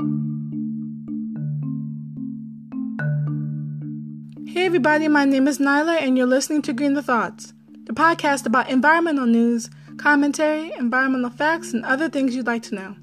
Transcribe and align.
Hey, 0.00 0.06
everybody, 4.66 5.06
my 5.06 5.24
name 5.24 5.46
is 5.46 5.60
Nyla, 5.60 6.02
and 6.02 6.18
you're 6.18 6.26
listening 6.26 6.62
to 6.62 6.72
Greener 6.72 7.00
Thoughts, 7.00 7.52
the 7.84 7.92
podcast 7.92 8.44
about 8.44 8.68
environmental 8.68 9.26
news, 9.26 9.70
commentary, 9.96 10.72
environmental 10.72 11.30
facts, 11.30 11.72
and 11.72 11.84
other 11.84 12.08
things 12.08 12.34
you'd 12.34 12.48
like 12.48 12.64
to 12.64 12.74
know. 12.74 12.96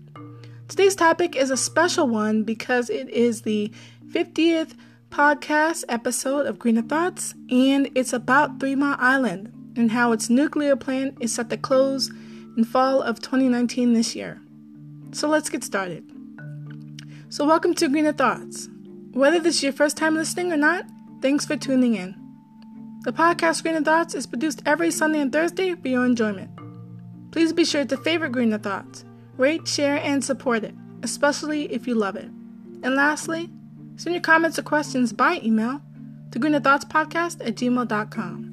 Today's 0.67 0.95
topic 0.95 1.37
is 1.37 1.49
a 1.49 1.55
special 1.55 2.09
one 2.09 2.43
because 2.43 2.89
it 2.89 3.07
is 3.09 3.43
the 3.43 3.71
50th 4.07 4.73
podcast 5.09 5.85
episode 5.87 6.45
of 6.45 6.59
Greener 6.59 6.81
Thoughts, 6.81 7.33
and 7.49 7.89
it's 7.95 8.11
about 8.11 8.59
Three 8.59 8.75
Mile 8.75 8.97
Island 8.99 9.53
and 9.77 9.91
how 9.91 10.11
its 10.11 10.29
nuclear 10.29 10.75
plant 10.75 11.15
is 11.21 11.33
set 11.33 11.49
to 11.51 11.57
close 11.57 12.09
in 12.57 12.65
fall 12.65 13.01
of 13.01 13.21
2019 13.21 13.93
this 13.93 14.13
year. 14.13 14.41
So 15.13 15.29
let's 15.29 15.47
get 15.47 15.63
started. 15.63 16.10
So, 17.31 17.45
welcome 17.45 17.73
to 17.75 17.87
Greener 17.87 18.11
Thoughts. 18.11 18.67
Whether 19.13 19.39
this 19.39 19.55
is 19.55 19.63
your 19.63 19.71
first 19.71 19.95
time 19.95 20.15
listening 20.15 20.51
or 20.51 20.57
not, 20.57 20.85
Thanks 21.21 21.45
for 21.45 21.55
tuning 21.55 21.93
in. 21.95 22.15
The 23.03 23.13
podcast 23.13 23.61
Greener 23.61 23.81
Thoughts 23.81 24.15
is 24.15 24.25
produced 24.25 24.63
every 24.65 24.89
Sunday 24.89 25.19
and 25.19 25.31
Thursday 25.31 25.75
for 25.75 25.87
your 25.87 26.03
enjoyment. 26.03 26.49
Please 27.31 27.53
be 27.53 27.63
sure 27.63 27.85
to 27.85 27.95
favorite 27.97 28.31
Greener 28.31 28.57
Thoughts, 28.57 29.05
rate, 29.37 29.67
share, 29.67 29.97
and 29.97 30.23
support 30.23 30.63
it, 30.63 30.73
especially 31.03 31.71
if 31.71 31.87
you 31.87 31.93
love 31.93 32.15
it. 32.15 32.25
And 32.81 32.95
lastly, 32.95 33.51
send 33.97 34.15
your 34.15 34.21
comments 34.21 34.57
or 34.57 34.63
questions 34.63 35.13
by 35.13 35.39
email 35.43 35.79
to 36.31 36.39
greenerthoughtspodcast 36.39 37.47
at 37.47 37.55
gmail.com. 37.55 38.50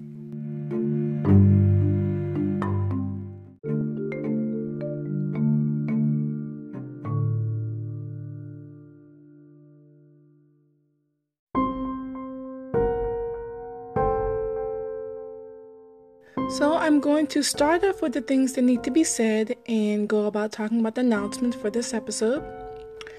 going 17.18 17.26
to 17.26 17.42
start 17.42 17.82
off 17.82 18.00
with 18.00 18.12
the 18.12 18.20
things 18.20 18.52
that 18.52 18.62
need 18.62 18.84
to 18.84 18.92
be 18.92 19.02
said 19.02 19.56
and 19.66 20.08
go 20.08 20.26
about 20.26 20.52
talking 20.52 20.78
about 20.78 20.94
the 20.94 21.00
announcements 21.00 21.56
for 21.56 21.68
this 21.68 21.92
episode. 21.92 22.44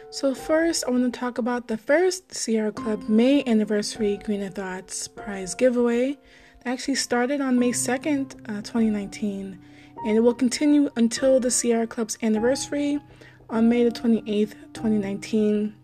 So, 0.09 0.33
first, 0.33 0.85
I 0.87 0.91
want 0.91 1.13
to 1.13 1.19
talk 1.19 1.37
about 1.37 1.67
the 1.67 1.77
first 1.77 2.33
Sierra 2.33 2.71
Club 2.71 3.09
May 3.09 3.43
anniversary 3.43 4.17
Greener 4.23 4.51
Thoughts 4.51 5.09
prize 5.09 5.53
giveaway 5.53 6.17
that 6.63 6.71
actually 6.71 6.95
started 6.95 7.41
on 7.41 7.59
May 7.59 7.71
2nd, 7.71 8.35
uh, 8.47 8.61
2019, 8.61 9.59
and 10.05 10.17
it 10.17 10.21
will 10.21 10.33
continue 10.33 10.89
until 10.95 11.41
the 11.41 11.51
Sierra 11.51 11.85
Club's 11.85 12.17
anniversary 12.21 13.01
on 13.49 13.67
May 13.67 13.83
the 13.83 13.91
28th, 13.91 14.53
2019. 14.71 15.75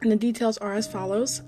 And 0.00 0.10
the 0.10 0.16
details 0.16 0.56
are 0.56 0.72
as 0.72 0.90
follows. 0.90 1.42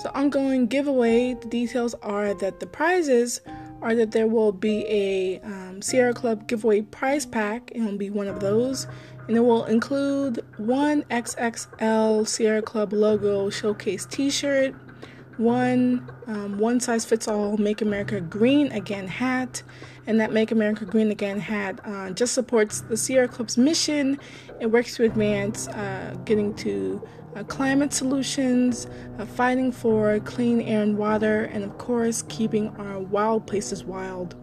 So, 0.00 0.12
ongoing 0.14 0.68
giveaway, 0.68 1.34
the 1.34 1.48
details 1.48 1.94
are 2.02 2.34
that 2.34 2.60
the 2.60 2.68
prizes 2.68 3.40
are 3.82 3.94
that 3.94 4.12
there 4.12 4.26
will 4.26 4.52
be 4.52 4.84
a 4.88 5.40
um, 5.40 5.82
Sierra 5.82 6.12
Club 6.12 6.46
giveaway 6.46 6.82
prize 6.82 7.26
pack. 7.26 7.70
And 7.74 7.84
It 7.84 7.90
will 7.90 7.98
be 7.98 8.10
one 8.10 8.28
of 8.28 8.40
those, 8.40 8.86
and 9.28 9.36
it 9.36 9.40
will 9.40 9.64
include 9.64 10.44
one 10.58 11.02
XXL 11.04 12.26
Sierra 12.26 12.62
Club 12.62 12.92
logo 12.92 13.50
showcase 13.50 14.06
T-shirt, 14.06 14.74
one 15.36 16.08
um, 16.26 16.58
one 16.58 16.80
size 16.80 17.04
fits 17.04 17.26
all 17.26 17.56
Make 17.56 17.80
America 17.80 18.20
Green 18.20 18.70
Again 18.72 19.08
hat, 19.08 19.62
and 20.06 20.20
that 20.20 20.32
Make 20.32 20.50
America 20.50 20.84
Green 20.84 21.10
Again 21.10 21.40
hat 21.40 21.80
uh, 21.84 22.10
just 22.10 22.34
supports 22.34 22.82
the 22.82 22.96
Sierra 22.96 23.28
Club's 23.28 23.56
mission. 23.56 24.18
It 24.60 24.70
works 24.70 24.94
to 24.96 25.04
advance 25.04 25.68
uh, 25.68 26.14
getting 26.26 26.54
to 26.56 27.02
uh, 27.34 27.44
climate 27.44 27.92
solutions, 27.94 28.86
uh, 29.18 29.24
fighting 29.24 29.72
for 29.72 30.20
clean 30.20 30.60
air 30.60 30.82
and 30.82 30.98
water, 30.98 31.44
and 31.44 31.64
of 31.64 31.78
course, 31.78 32.22
keeping 32.28 32.68
our 32.76 32.98
wild 32.98 33.46
places 33.46 33.84
wild. 33.84 34.34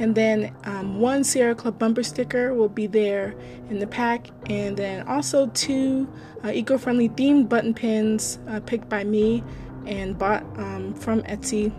And 0.00 0.16
then 0.16 0.52
um, 0.64 0.98
one 0.98 1.22
Sierra 1.22 1.54
Club 1.54 1.78
bumper 1.78 2.02
sticker 2.02 2.52
will 2.52 2.68
be 2.68 2.88
there 2.88 3.34
in 3.70 3.78
the 3.78 3.86
pack, 3.86 4.28
and 4.50 4.76
then 4.76 5.06
also 5.06 5.46
two 5.48 6.08
uh, 6.42 6.50
eco 6.50 6.76
friendly 6.76 7.08
themed 7.08 7.48
button 7.48 7.74
pins 7.74 8.40
uh, 8.48 8.58
picked 8.60 8.88
by 8.88 9.04
me 9.04 9.44
and 9.86 10.18
bought 10.18 10.42
um, 10.58 10.94
from 10.94 11.22
Etsy. 11.22 11.72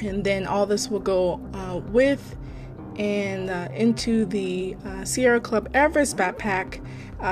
And 0.00 0.22
then 0.22 0.46
all 0.46 0.64
this 0.64 0.88
will 0.88 1.00
go 1.00 1.40
uh, 1.52 1.80
with 1.88 2.36
and 2.98 3.50
uh, 3.50 3.68
into 3.74 4.24
the 4.24 4.76
Sierra 5.04 5.40
Club 5.40 5.68
Everest 5.74 6.16
backpack 6.16 6.80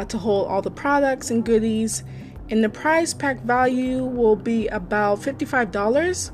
to 0.08 0.18
hold 0.18 0.48
all 0.48 0.62
the 0.62 0.70
products 0.70 1.30
and 1.30 1.44
goodies. 1.44 2.04
And 2.50 2.64
the 2.64 2.68
prize 2.68 3.12
pack 3.12 3.40
value 3.42 4.04
will 4.04 4.36
be 4.36 4.68
about 4.68 5.18
$55 5.18 6.32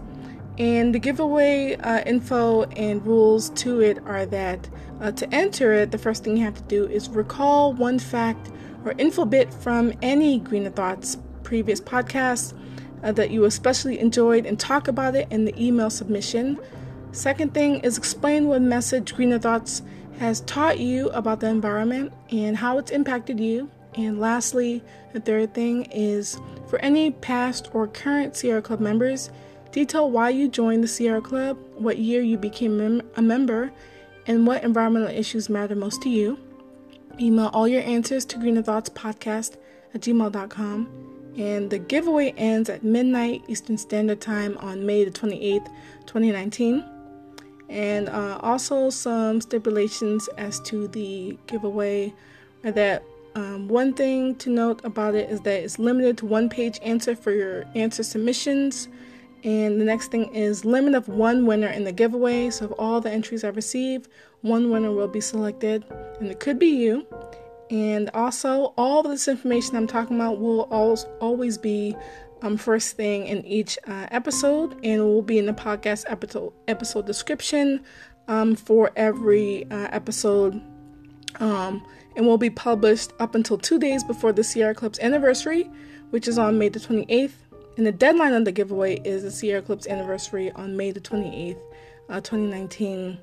and 0.58 0.94
the 0.94 0.98
giveaway 0.98 1.74
uh, 1.76 2.02
info 2.04 2.62
and 2.62 3.04
rules 3.04 3.50
to 3.50 3.80
it 3.80 3.98
are 4.06 4.24
that 4.26 4.68
uh, 5.00 5.10
to 5.10 5.32
enter 5.34 5.72
it 5.72 5.91
the 5.91 5.98
first 5.98 6.22
thing 6.22 6.36
you 6.36 6.44
have 6.44 6.54
to 6.54 6.62
do 6.64 6.86
is 6.86 7.08
recall 7.08 7.72
one 7.72 7.98
fact 7.98 8.50
or 8.84 8.92
info 8.98 9.24
bit 9.24 9.52
from 9.52 9.92
any 10.00 10.38
greener 10.38 10.70
thoughts 10.70 11.16
previous 11.42 11.80
podcast 11.80 12.56
uh, 13.02 13.10
that 13.10 13.30
you 13.30 13.44
especially 13.44 13.98
enjoyed 13.98 14.46
and 14.46 14.60
talk 14.60 14.86
about 14.86 15.16
it 15.16 15.26
in 15.30 15.44
the 15.44 15.62
email 15.62 15.91
submission 15.91 16.56
second 17.14 17.54
thing 17.54 17.80
is 17.80 17.97
explain 17.97 18.48
what 18.48 18.62
message 18.62 19.14
greener 19.14 19.38
thoughts 19.38 19.82
has 20.19 20.41
taught 20.42 20.78
you 20.78 21.08
about 21.10 21.41
the 21.41 21.48
environment 21.48 22.12
and 22.30 22.56
how 22.56 22.78
it's 22.78 22.91
impacted 22.91 23.41
you 23.41 23.70
and 23.97 24.20
lastly, 24.20 24.82
the 25.12 25.20
third 25.20 25.54
thing 25.54 25.84
is 25.84 26.38
for 26.69 26.78
any 26.80 27.12
past 27.12 27.70
or 27.72 27.86
current 27.86 28.36
Sierra 28.36 28.62
Club 28.62 28.80
members, 28.80 29.30
detail 29.72 30.10
why 30.10 30.30
you 30.30 30.48
joined 30.48 30.82
the 30.82 30.88
Sierra 30.88 31.20
Club, 31.20 31.58
what 31.76 31.98
year 31.98 32.20
you 32.20 32.36
became 32.36 32.76
mem- 32.76 33.08
a 33.16 33.22
member, 33.22 33.72
and 34.26 34.47
what 34.47 34.64
environmental 34.64 35.08
issues 35.08 35.48
matter 35.48 35.74
most 35.74 36.03
to 36.03 36.08
you. 36.08 36.38
Email 37.20 37.50
all 37.53 37.69
your 37.69 37.82
answers 37.82 38.24
to 38.24 38.38
Greener 38.38 38.62
Thoughts 38.62 38.91
Podcast 38.91 39.56
at 39.92 40.00
gmail.com. 40.00 41.32
And 41.36 41.70
the 41.70 41.78
giveaway 41.78 42.32
ends 42.36 42.69
at 42.69 42.82
midnight 42.82 43.42
Eastern 43.48 43.76
Standard 43.76 44.20
Time 44.20 44.56
on 44.58 44.86
May 44.86 45.04
the 45.04 45.10
28th, 45.10 45.66
2019. 46.06 46.94
And 47.69 48.08
uh, 48.08 48.38
also 48.42 48.91
some 48.91 49.41
stipulations 49.41 50.28
as 50.36 50.60
to 50.60 50.86
the 50.88 51.38
giveaway 51.47 52.12
that 52.62 53.02
um, 53.34 53.69
one 53.69 53.92
thing 53.94 54.36
to 54.36 54.50
note 54.50 54.80
about 54.84 55.14
it 55.14 55.28
is 55.28 55.41
that 55.41 55.62
it's 55.62 55.78
limited 55.78 56.19
to 56.19 56.26
one 56.26 56.48
page 56.48 56.78
answer 56.82 57.16
for 57.16 57.32
your 57.32 57.64
answer 57.74 58.03
submissions. 58.03 58.88
And 59.42 59.80
the 59.80 59.84
next 59.84 60.10
thing 60.10 60.34
is 60.34 60.64
limit 60.64 60.94
of 60.94 61.08
one 61.08 61.44
winner 61.44 61.69
in 61.69 61.84
the 61.84 61.92
giveaway. 61.92 62.50
So 62.50 62.66
if 62.66 62.72
all 62.78 63.00
the 63.00 63.10
entries 63.10 63.44
I 63.44 63.48
receive, 63.48 64.08
one 64.41 64.70
winner 64.70 64.92
will 64.92 65.08
be 65.08 65.20
selected, 65.20 65.84
and 66.20 66.30
it 66.30 66.41
could 66.41 66.58
be 66.58 66.69
you. 66.69 67.06
And 67.70 68.10
also, 68.14 68.72
all 68.76 69.00
of 69.00 69.10
this 69.10 69.26
information 69.26 69.74
I'm 69.76 69.86
talking 69.86 70.16
about 70.16 70.38
will 70.38 70.62
always 71.20 71.58
be 71.58 71.97
um, 72.43 72.56
first 72.56 72.97
thing 72.97 73.27
in 73.27 73.45
each 73.45 73.78
uh, 73.87 74.06
episode, 74.11 74.72
and 74.75 74.84
it 74.84 75.00
will 75.00 75.22
be 75.22 75.39
in 75.39 75.47
the 75.47 75.53
podcast 75.53 76.05
episode 76.09 76.53
episode 76.69 77.06
description 77.06 77.83
um, 78.28 78.55
for 78.55 78.91
every 78.97 79.65
uh, 79.71 79.89
episode. 79.91 80.61
Um, 81.41 81.84
and 82.17 82.27
will 82.27 82.39
be 82.39 82.50
published 82.50 83.12
up 83.19 83.34
until 83.34 83.59
two 83.59 83.78
days 83.78 84.05
before 84.05 84.33
the 84.33 84.45
Sierra 84.45 84.75
Club's 84.75 84.99
anniversary, 85.00 85.69
which 86.11 86.28
is 86.28 86.39
on 86.39 86.59
May 86.59 86.69
the 86.69 86.78
28th. 86.78 87.33
And 87.77 87.84
the 87.84 87.93
deadline 87.93 88.34
on 88.34 88.45
the 88.45 88.53
giveaway 88.53 89.01
is 89.01 89.25
the 89.25 89.31
Sierra 89.31 89.62
Club's 89.62 89.87
anniversary 89.87 90.53
on 90.53 90.77
May 90.77 90.93
the 90.93 91.01
28th, 91.01 91.59
uh, 92.09 92.21
2019. 92.21 93.19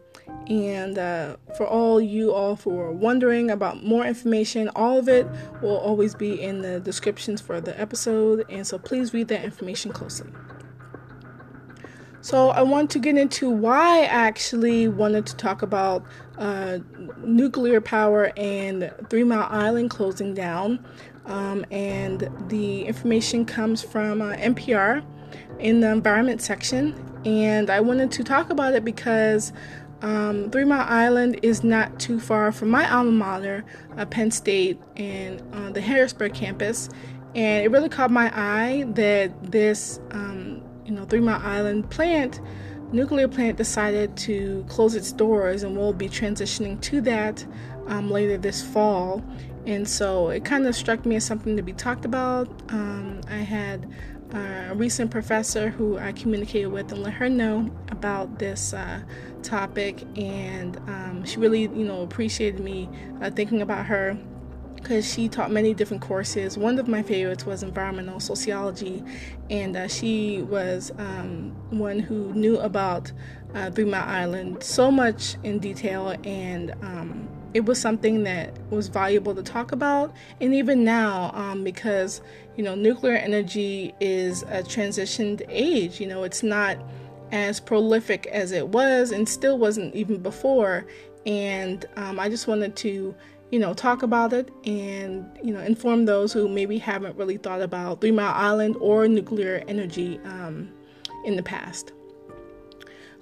And 0.47 0.97
uh, 0.97 1.38
for 1.56 1.66
all 1.66 2.02
you 2.02 2.34
all 2.34 2.58
who 2.58 2.78
are 2.80 2.92
wondering 2.92 3.52
about 3.52 3.84
more 3.84 4.06
information, 4.06 4.69
all 4.75 4.97
of 4.97 5.08
it 5.08 5.28
will 5.62 5.78
always 5.78 6.16
be 6.16 6.42
in 6.42 6.62
the 6.62 6.80
descriptions 6.80 7.40
for 7.40 7.62
the 7.62 7.80
episode. 7.80 8.45
And 8.50 8.66
so 8.66 8.78
please 8.78 9.13
read 9.13 9.28
that 9.30 9.44
information 9.44 9.94
closely. 9.94 10.31
So, 12.24 12.50
I 12.50 12.62
want 12.62 12.92
to 12.92 13.00
get 13.00 13.18
into 13.18 13.50
why 13.50 14.01
I 14.01 14.06
actually 14.06 14.88
wanted 14.88 15.25
to 15.25 15.36
talk 15.38 15.63
about 15.63 16.06
uh, 16.38 16.78
nuclear 17.18 17.81
power 17.81 18.31
and 18.38 18.94
Three 19.10 19.24
Mile 19.24 19.48
Island 19.50 19.89
closing 19.89 20.36
down. 20.36 20.86
Um, 21.25 21.66
and 21.72 22.30
the 22.48 22.83
information 22.83 23.44
comes 23.44 23.81
from 23.81 24.22
uh, 24.22 24.33
NPR 24.36 25.04
in 25.60 25.80
the 25.80 25.92
environment 25.92 26.44
section. 26.44 26.94
And 27.25 27.72
I 27.72 27.80
wanted 27.80 28.12
to 28.13 28.24
talk 28.24 28.51
about 28.51 28.74
it 28.74 28.86
because 28.86 29.51
um, 30.01 30.50
Three 30.51 30.65
Mile 30.65 30.86
Island 30.88 31.39
is 31.44 31.63
not 31.63 32.00
too 32.00 32.19
far 32.19 32.51
from 32.51 32.69
my 32.69 32.92
alma 32.92 33.12
mater, 33.12 33.65
uh, 33.98 34.06
Penn 34.06 34.31
State, 34.31 34.80
and 34.95 35.42
uh, 35.53 35.71
the 35.71 35.81
Harrisburg 35.81 36.33
campus. 36.33 36.89
And 37.36 37.63
it 37.63 37.71
really 37.71 37.89
caught 37.89 38.12
my 38.12 38.31
eye 38.33 38.86
that 38.89 39.51
this 39.51 40.00
um, 40.12 40.62
you 40.86 40.92
know, 40.92 41.06
Three 41.06 41.19
Mile 41.19 41.42
Island 41.42 41.89
plant, 41.89 42.42
nuclear 42.92 43.27
plant 43.27 43.57
decided 43.57 44.18
to 44.18 44.65
close 44.68 44.95
its 44.95 45.12
doors, 45.12 45.63
and 45.63 45.77
we'll 45.77 45.94
be 45.94 46.09
transitioning 46.09 46.81
to 46.81 47.01
that 47.01 47.45
um, 47.88 48.09
later 48.12 48.38
this 48.38 48.62
fall. 48.62 49.24
And 49.65 49.88
so 49.88 50.30
it 50.30 50.44
kind 50.44 50.65
of 50.65 50.75
struck 50.75 51.06
me 51.06 51.15
as 51.15 51.25
something 51.25 51.56
to 51.56 51.63
be 51.63 51.74
talked 51.74 52.04
about. 52.04 52.47
Um, 52.71 53.21
I 53.30 53.38
had 53.38 53.88
a 54.33 54.74
recent 54.75 55.12
professor 55.12 55.69
who 55.69 55.98
I 55.98 56.12
communicated 56.12 56.68
with 56.68 56.92
and 56.92 57.04
let 57.04 57.13
her 57.13 57.30
know 57.30 57.69
about 57.89 58.39
this 58.39 58.74
uh, 58.74 59.01
topic, 59.44 60.04
and 60.16 60.78
um, 60.88 61.24
she 61.25 61.38
really, 61.38 61.62
you 61.62 61.86
know, 61.86 62.01
appreciated 62.01 62.60
me 62.62 62.89
uh, 63.22 63.31
thinking 63.31 63.62
about 63.62 63.86
her 63.88 64.18
because 64.75 65.12
she 65.12 65.30
taught 65.30 65.51
many 65.51 65.74
different 65.74 66.01
courses. 66.01 66.57
One 66.57 66.80
of 66.80 66.88
my 66.88 67.04
favorites 67.04 67.45
was 67.45 67.62
environmental 67.62 68.19
sociology, 68.19 69.04
and 69.50 69.75
uh, 69.78 69.88
she 69.88 70.42
was 70.42 70.92
um, 70.98 71.51
one 71.69 72.00
who 72.00 72.33
knew 72.33 72.57
about 72.57 73.12
uh, 73.54 73.69
Three 73.69 73.86
Mile 73.86 74.07
Island 74.07 74.63
so 74.63 74.89
much 74.89 75.36
in 75.44 75.60
detail, 75.60 76.16
and 76.24 76.72
um, 76.81 77.28
it 77.53 77.65
was 77.65 77.80
something 77.80 78.24
that 78.24 78.57
was 78.69 78.88
valuable 78.88 79.36
to 79.36 79.44
talk 79.44 79.71
about. 79.71 80.13
And 80.39 80.53
even 80.53 80.83
now, 80.83 81.31
um, 81.33 81.63
because 81.63 82.21
you 82.57 82.63
know, 82.63 82.75
nuclear 82.75 83.15
energy 83.15 83.94
is 84.00 84.44
a 84.44 84.62
transitioned 84.63 85.44
age. 85.50 86.00
You 86.00 86.07
know, 86.07 86.24
it's 86.24 86.44
not 86.44 86.77
as 87.31 87.59
prolific 87.59 88.27
as 88.27 88.51
it 88.51 88.69
was, 88.69 89.12
and 89.12 89.27
still 89.27 89.57
wasn't 89.57 89.95
even 89.95 90.18
before. 90.18 90.86
And 91.25 91.86
um, 91.95 92.19
I 92.19 92.30
just 92.30 92.48
wanted 92.48 92.75
to 92.77 93.15
you 93.51 93.59
know, 93.59 93.74
talk 93.74 94.01
about 94.01 94.31
it 94.31 94.50
and, 94.65 95.30
you 95.44 95.54
know, 95.54 95.59
inform 95.59 96.06
those 96.06 96.31
who 96.31 96.47
maybe 96.47 96.77
haven't 96.77 97.18
really 97.18 97.38
thought 97.38 97.62
about 97.62 98.00
Three 98.00 98.12
Mile 98.12 98.33
Island 98.33 98.77
or 98.80 99.07
nuclear 99.07 99.63
energy 99.68 100.19
um, 100.24 100.71
in 101.25 101.36
the 101.36 101.44
past. 101.44 101.92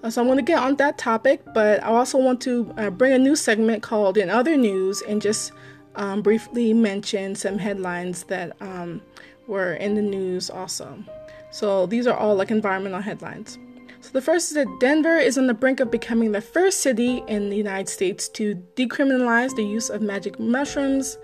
Uh, 0.04 0.10
so 0.10 0.22
I'm 0.22 0.28
going 0.28 0.38
to 0.38 0.44
get 0.44 0.60
on 0.60 0.76
that 0.78 0.98
topic, 0.98 1.42
but 1.54 1.84
I 1.84 1.88
also 1.88 2.18
want 2.18 2.40
to 2.42 2.74
uh, 2.78 2.90
bring 2.90 3.14
a 3.14 3.20
new 3.20 3.36
segment 3.36 3.84
called 3.84 4.18
In 4.18 4.30
Other 4.30 4.56
News 4.56 5.02
and 5.02 5.22
just 5.22 5.52
um, 5.96 6.22
briefly 6.22 6.74
mention 6.74 7.36
some 7.36 7.58
headlines 7.58 8.24
that 8.24 8.56
um, 8.62 9.02
were 9.48 9.74
in 9.74 9.96
the 9.96 10.02
news 10.02 10.50
also. 10.50 11.04
So 11.52 11.86
these 11.86 12.08
are 12.08 12.16
all 12.16 12.36
like 12.36 12.52
environmental 12.52 13.02
headlines. 13.02 13.58
So 14.02 14.12
the 14.14 14.22
first 14.22 14.52
is 14.52 14.56
that 14.56 14.80
Denver 14.80 15.18
is 15.18 15.38
on 15.38 15.48
the 15.48 15.54
brink 15.54 15.82
of 15.82 15.92
becoming 15.92 16.32
the 16.32 16.42
first 16.42 16.82
city 16.82 17.22
in 17.28 17.50
the 17.50 17.58
United 17.58 17.90
States 17.90 18.30
to 18.30 18.56
decriminalize 18.76 19.56
the 19.56 19.66
use 19.66 19.90
of 19.90 20.02
magic 20.02 20.40
mushrooms. 20.40 21.18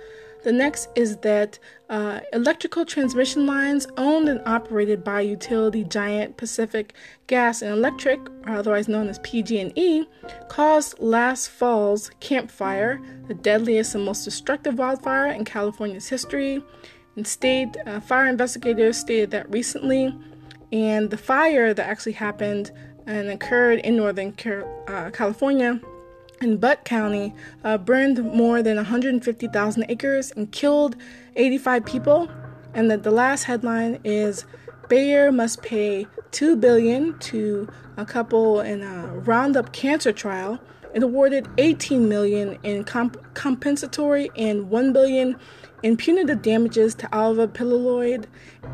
The 0.46 0.52
next 0.52 0.90
is 0.94 1.18
that 1.18 1.58
uh, 1.90 2.20
electrical 2.32 2.86
transmission 2.86 3.48
lines 3.48 3.88
owned 3.98 4.30
and 4.30 4.40
operated 4.46 5.04
by 5.04 5.22
utility 5.22 5.84
giant 5.84 6.38
Pacific 6.38 6.94
Gas 7.26 7.64
and 7.64 7.72
Electric, 7.72 8.20
otherwise 8.46 8.88
known 8.88 9.10
as 9.10 9.18
PG&E, 9.24 10.06
caused 10.48 11.00
last 11.00 11.50
fall's 11.50 12.12
Camp 12.20 12.52
Fire, 12.52 13.02
the 13.28 13.34
deadliest 13.34 13.96
and 13.96 14.06
most 14.06 14.24
destructive 14.24 14.78
wildfire 14.78 15.32
in 15.32 15.46
California's 15.46 16.10
history. 16.10 16.64
And 17.16 17.26
state 17.26 17.76
uh, 17.88 18.00
fire 18.00 18.28
investigators 18.28 19.00
stated 19.00 19.32
that 19.32 19.50
recently 19.50 20.16
and 20.72 21.10
the 21.10 21.18
fire 21.18 21.74
that 21.74 21.88
actually 21.90 22.12
happened 22.12 22.70
and 23.08 23.32
occurred 23.32 23.80
in 23.80 23.96
Northern 23.98 24.36
uh, 24.88 25.10
California 25.10 25.82
in 26.42 26.58
Butte 26.58 26.84
County 26.86 27.34
uh, 27.64 27.78
burned 27.78 28.24
more 28.34 28.62
than 28.62 28.76
150,000 28.78 29.86
acres 29.90 30.32
and 30.32 30.52
killed 30.52 30.96
85 31.36 31.86
people. 31.86 32.30
And 32.74 32.92
that 32.92 33.04
the 33.04 33.12
last 33.12 33.44
headline 33.44 34.00
is 34.04 34.46
Bayer 34.90 35.32
must 35.32 35.62
pay 35.62 36.08
2 36.32 36.58
billion 36.58 37.18
to 37.20 37.70
a 37.98 38.06
couple 38.06 38.60
in 38.60 38.84
a 38.84 39.08
Roundup 39.20 39.72
cancer 39.72 40.12
trial 40.12 40.60
and 40.94 41.04
awarded 41.04 41.48
18 41.58 42.08
million 42.08 42.58
in 42.64 42.84
comp- 42.84 43.34
compensatory 43.34 44.30
and 44.38 44.70
1 44.70 44.94
billion 44.94 45.36
in 45.84 45.98
punitive 45.98 46.42
damages 46.42 46.96
to 46.96 47.14
Alva 47.14 47.48
Pilliod 47.48 48.26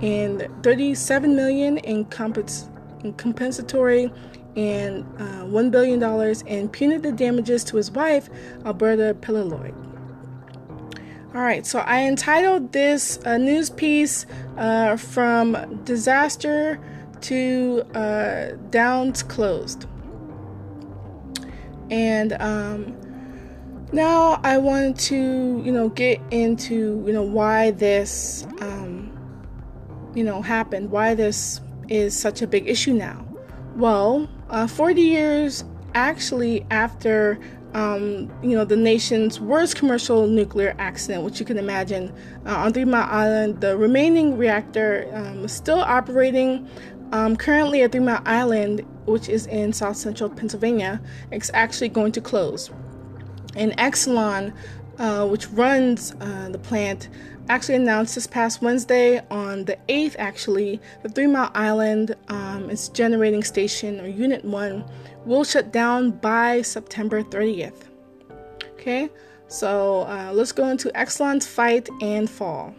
and 0.01 0.47
37 0.63 1.35
million 1.35 1.77
in, 1.79 2.07
in 3.03 3.13
compensatory 3.13 4.11
and 4.55 5.03
uh, 5.17 5.45
$1 5.45 5.71
billion 5.71 6.01
in 6.47 6.69
punitive 6.69 7.15
damages 7.15 7.63
to 7.65 7.77
his 7.77 7.91
wife, 7.91 8.29
Alberta 8.65 9.15
Pilliod. 9.19 9.73
All 11.33 11.41
right, 11.41 11.65
so 11.65 11.79
I 11.79 12.03
entitled 12.03 12.73
this 12.73 13.17
uh, 13.25 13.37
news 13.37 13.69
piece 13.69 14.25
uh, 14.57 14.97
From 14.97 15.81
Disaster 15.85 16.77
to 17.21 17.83
uh, 17.95 18.57
Downs 18.69 19.23
Closed. 19.23 19.85
And 21.89 22.33
um, 22.33 22.97
now 23.93 24.41
I 24.43 24.57
want 24.57 24.99
to, 25.01 25.61
you 25.63 25.71
know, 25.71 25.87
get 25.89 26.19
into, 26.31 27.03
you 27.05 27.13
know, 27.13 27.23
why 27.23 27.71
this, 27.71 28.45
um, 28.59 29.17
you 30.13 30.23
know, 30.23 30.41
happened, 30.41 30.91
why 30.91 31.13
this 31.13 31.61
is 31.87 32.17
such 32.17 32.41
a 32.41 32.47
big 32.47 32.67
issue 32.67 32.93
now. 32.93 33.25
Well, 33.75 34.27
uh, 34.51 34.67
40 34.67 35.01
years 35.01 35.63
actually 35.95 36.65
after, 36.69 37.39
um, 37.73 38.31
you 38.43 38.55
know, 38.55 38.65
the 38.65 38.75
nation's 38.75 39.39
worst 39.39 39.77
commercial 39.77 40.27
nuclear 40.27 40.75
accident, 40.77 41.23
which 41.23 41.39
you 41.39 41.45
can 41.45 41.57
imagine, 41.57 42.13
uh, 42.45 42.55
on 42.55 42.73
Three 42.73 42.85
Mile 42.85 43.07
Island, 43.09 43.61
the 43.61 43.75
remaining 43.77 44.37
reactor 44.37 45.09
um, 45.13 45.45
is 45.45 45.51
still 45.51 45.79
operating. 45.79 46.67
Um, 47.13 47.35
currently 47.35 47.81
at 47.81 47.91
Three 47.91 48.01
Mile 48.01 48.21
Island, 48.25 48.85
which 49.05 49.27
is 49.27 49.45
in 49.47 49.73
south 49.73 49.97
central 49.97 50.29
Pennsylvania, 50.29 51.01
it's 51.31 51.51
actually 51.53 51.89
going 51.89 52.11
to 52.13 52.21
close. 52.21 52.69
And 53.55 53.75
Exelon, 53.77 54.53
uh, 54.97 55.27
which 55.27 55.47
runs 55.49 56.13
uh, 56.21 56.49
the 56.49 56.59
plant, 56.59 57.09
actually 57.49 57.75
announced 57.75 58.15
this 58.15 58.27
past 58.27 58.61
Wednesday 58.61 59.21
on 59.29 59.65
the 59.65 59.77
8th, 59.89 60.15
actually, 60.19 60.79
the 61.03 61.09
Three 61.09 61.27
Mile 61.27 61.51
Island, 61.53 62.15
um, 62.27 62.69
its 62.69 62.89
generating 62.89 63.43
station 63.43 63.99
or 63.99 64.07
Unit 64.07 64.43
1, 64.45 64.85
will 65.25 65.43
shut 65.43 65.71
down 65.71 66.11
by 66.11 66.61
September 66.61 67.23
30th. 67.23 67.83
Okay, 68.73 69.09
so 69.47 70.01
uh, 70.01 70.31
let's 70.33 70.51
go 70.51 70.67
into 70.67 70.89
Exelon's 70.89 71.45
fight 71.45 71.89
and 72.01 72.29
fall. 72.29 72.73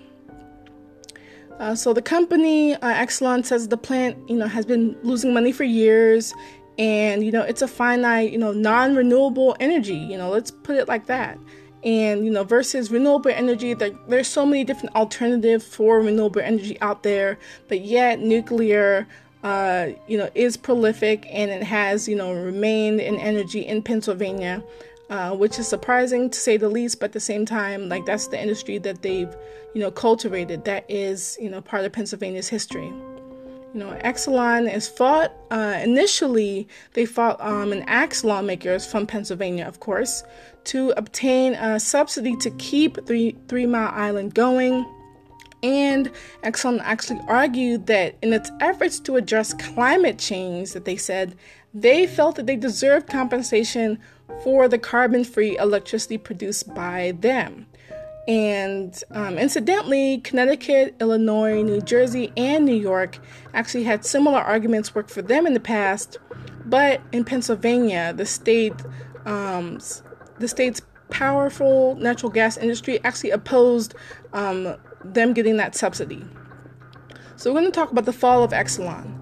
Uh, 1.58 1.74
so 1.74 1.92
the 1.92 2.02
company, 2.02 2.74
uh, 2.74 2.94
Exelon, 2.94 3.44
says 3.44 3.68
the 3.68 3.76
plant, 3.76 4.16
you 4.28 4.36
know, 4.36 4.48
has 4.48 4.66
been 4.66 4.96
losing 5.02 5.32
money 5.32 5.52
for 5.52 5.64
years 5.64 6.32
and 6.78 7.22
you 7.22 7.30
know 7.30 7.42
it's 7.42 7.62
a 7.62 7.68
finite 7.68 8.32
you 8.32 8.38
know 8.38 8.52
non-renewable 8.52 9.54
energy 9.60 9.94
you 9.94 10.16
know 10.16 10.30
let's 10.30 10.50
put 10.50 10.76
it 10.76 10.88
like 10.88 11.06
that 11.06 11.38
and 11.84 12.24
you 12.24 12.30
know 12.30 12.44
versus 12.44 12.90
renewable 12.90 13.30
energy 13.30 13.74
there, 13.74 13.90
there's 14.08 14.28
so 14.28 14.46
many 14.46 14.64
different 14.64 14.94
alternatives 14.94 15.64
for 15.64 16.00
renewable 16.00 16.40
energy 16.40 16.80
out 16.80 17.02
there. 17.02 17.38
But 17.68 17.82
yet 17.82 18.20
nuclear 18.20 19.06
uh, 19.42 19.88
you 20.06 20.16
know 20.18 20.30
is 20.34 20.56
prolific 20.56 21.26
and 21.30 21.50
it 21.50 21.62
has 21.62 22.08
you 22.08 22.16
know 22.16 22.32
remained 22.32 23.00
in 23.00 23.16
energy 23.16 23.60
in 23.66 23.82
pennsylvania 23.82 24.62
uh, 25.10 25.34
which 25.34 25.58
is 25.58 25.68
surprising 25.68 26.30
to 26.30 26.38
say 26.38 26.56
the 26.56 26.70
least. 26.70 26.98
But 26.98 27.06
at 27.06 27.12
the 27.12 27.20
same 27.20 27.44
time 27.44 27.88
like 27.88 28.06
that's 28.06 28.28
the 28.28 28.40
industry 28.40 28.78
that 28.78 29.02
they've 29.02 29.34
you 29.74 29.80
know 29.80 29.90
cultivated 29.90 30.64
that 30.64 30.84
is 30.88 31.36
you 31.40 31.50
know 31.50 31.60
part 31.60 31.84
of 31.84 31.92
pennsylvania's 31.92 32.48
history 32.48 32.92
you 33.72 33.80
know, 33.80 33.98
Exelon 34.04 34.72
is 34.72 34.88
fought. 34.88 35.32
Uh, 35.50 35.78
initially, 35.82 36.68
they 36.92 37.06
fought 37.06 37.40
um, 37.40 37.72
and 37.72 37.88
asked 37.88 38.24
lawmakers 38.24 38.84
from 38.84 39.06
Pennsylvania, 39.06 39.66
of 39.66 39.80
course, 39.80 40.22
to 40.64 40.90
obtain 40.96 41.54
a 41.54 41.80
subsidy 41.80 42.36
to 42.36 42.50
keep 42.52 43.06
Three, 43.06 43.36
Three 43.48 43.66
Mile 43.66 43.92
Island 43.94 44.34
going. 44.34 44.86
And 45.62 46.10
Exelon 46.42 46.80
actually 46.82 47.20
argued 47.28 47.86
that 47.86 48.16
in 48.20 48.32
its 48.32 48.50
efforts 48.60 48.98
to 49.00 49.16
address 49.16 49.54
climate 49.54 50.18
change, 50.18 50.72
that 50.72 50.84
they 50.84 50.96
said 50.96 51.36
they 51.72 52.06
felt 52.06 52.36
that 52.36 52.46
they 52.46 52.56
deserved 52.56 53.08
compensation 53.08 53.98
for 54.42 54.68
the 54.68 54.78
carbon 54.78 55.24
free 55.24 55.56
electricity 55.56 56.18
produced 56.18 56.74
by 56.74 57.14
them. 57.20 57.66
And 58.28 59.02
um, 59.10 59.36
incidentally, 59.36 60.18
Connecticut, 60.18 60.94
Illinois, 61.00 61.62
New 61.62 61.80
Jersey, 61.80 62.32
and 62.36 62.64
New 62.64 62.74
York 62.74 63.18
actually 63.52 63.84
had 63.84 64.04
similar 64.04 64.38
arguments 64.38 64.94
work 64.94 65.08
for 65.08 65.22
them 65.22 65.46
in 65.46 65.54
the 65.54 65.60
past. 65.60 66.18
But 66.64 67.00
in 67.10 67.24
Pennsylvania, 67.24 68.12
the 68.16 68.26
state, 68.26 68.74
um, 69.26 69.80
the 70.38 70.46
state's 70.46 70.80
powerful 71.10 71.96
natural 71.96 72.30
gas 72.30 72.56
industry 72.56 72.98
actually 73.04 73.30
opposed 73.30 73.94
um, 74.32 74.76
them 75.04 75.32
getting 75.32 75.56
that 75.56 75.74
subsidy. 75.74 76.24
So 77.36 77.52
we're 77.52 77.60
going 77.60 77.72
to 77.72 77.76
talk 77.76 77.90
about 77.90 78.04
the 78.04 78.12
fall 78.12 78.44
of 78.44 78.52
Exelon. 78.52 79.18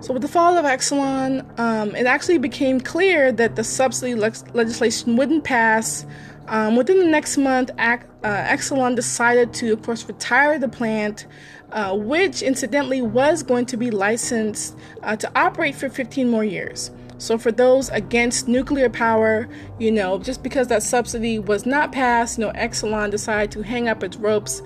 So 0.00 0.12
with 0.12 0.22
the 0.22 0.28
fall 0.28 0.56
of 0.56 0.64
Exelon, 0.64 1.58
um, 1.58 1.96
it 1.96 2.06
actually 2.06 2.38
became 2.38 2.80
clear 2.80 3.32
that 3.32 3.56
the 3.56 3.64
subsidy 3.64 4.14
le- 4.14 4.32
legislation 4.52 5.16
wouldn't 5.16 5.44
pass. 5.44 6.06
Um, 6.48 6.76
within 6.76 6.98
the 6.98 7.06
next 7.06 7.38
month, 7.38 7.70
Ac- 7.78 8.04
uh, 8.22 8.44
Exelon 8.44 8.94
decided 8.94 9.54
to, 9.54 9.72
of 9.72 9.82
course, 9.82 10.06
retire 10.06 10.58
the 10.58 10.68
plant, 10.68 11.26
uh, 11.72 11.96
which 11.96 12.42
incidentally 12.42 13.00
was 13.00 13.42
going 13.42 13.66
to 13.66 13.76
be 13.76 13.90
licensed 13.90 14.76
uh, 15.02 15.16
to 15.16 15.30
operate 15.38 15.74
for 15.74 15.88
15 15.88 16.28
more 16.28 16.44
years. 16.44 16.90
So, 17.16 17.38
for 17.38 17.50
those 17.50 17.88
against 17.90 18.48
nuclear 18.48 18.90
power, 18.90 19.48
you 19.78 19.90
know, 19.90 20.18
just 20.18 20.42
because 20.42 20.68
that 20.68 20.82
subsidy 20.82 21.38
was 21.38 21.64
not 21.64 21.92
passed, 21.92 22.38
you 22.38 22.44
know, 22.44 22.52
Exelon 22.52 23.10
decided 23.10 23.50
to 23.52 23.62
hang 23.62 23.88
up 23.88 24.02
its 24.02 24.16
ropes 24.16 24.60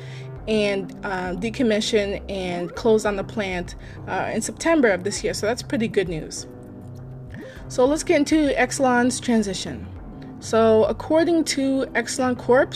and 0.48 0.90
uh, 1.04 1.34
decommission 1.34 2.24
and 2.28 2.74
close 2.74 3.04
on 3.04 3.16
the 3.16 3.24
plant 3.24 3.76
uh, 4.08 4.30
in 4.32 4.40
September 4.40 4.88
of 4.88 5.04
this 5.04 5.22
year. 5.22 5.34
So, 5.34 5.46
that's 5.46 5.62
pretty 5.62 5.86
good 5.86 6.08
news. 6.08 6.48
So, 7.68 7.84
let's 7.84 8.02
get 8.02 8.16
into 8.16 8.48
Exelon's 8.56 9.20
transition. 9.20 9.86
So, 10.40 10.84
according 10.84 11.44
to 11.44 11.86
Exelon 11.94 12.38
Corp, 12.38 12.74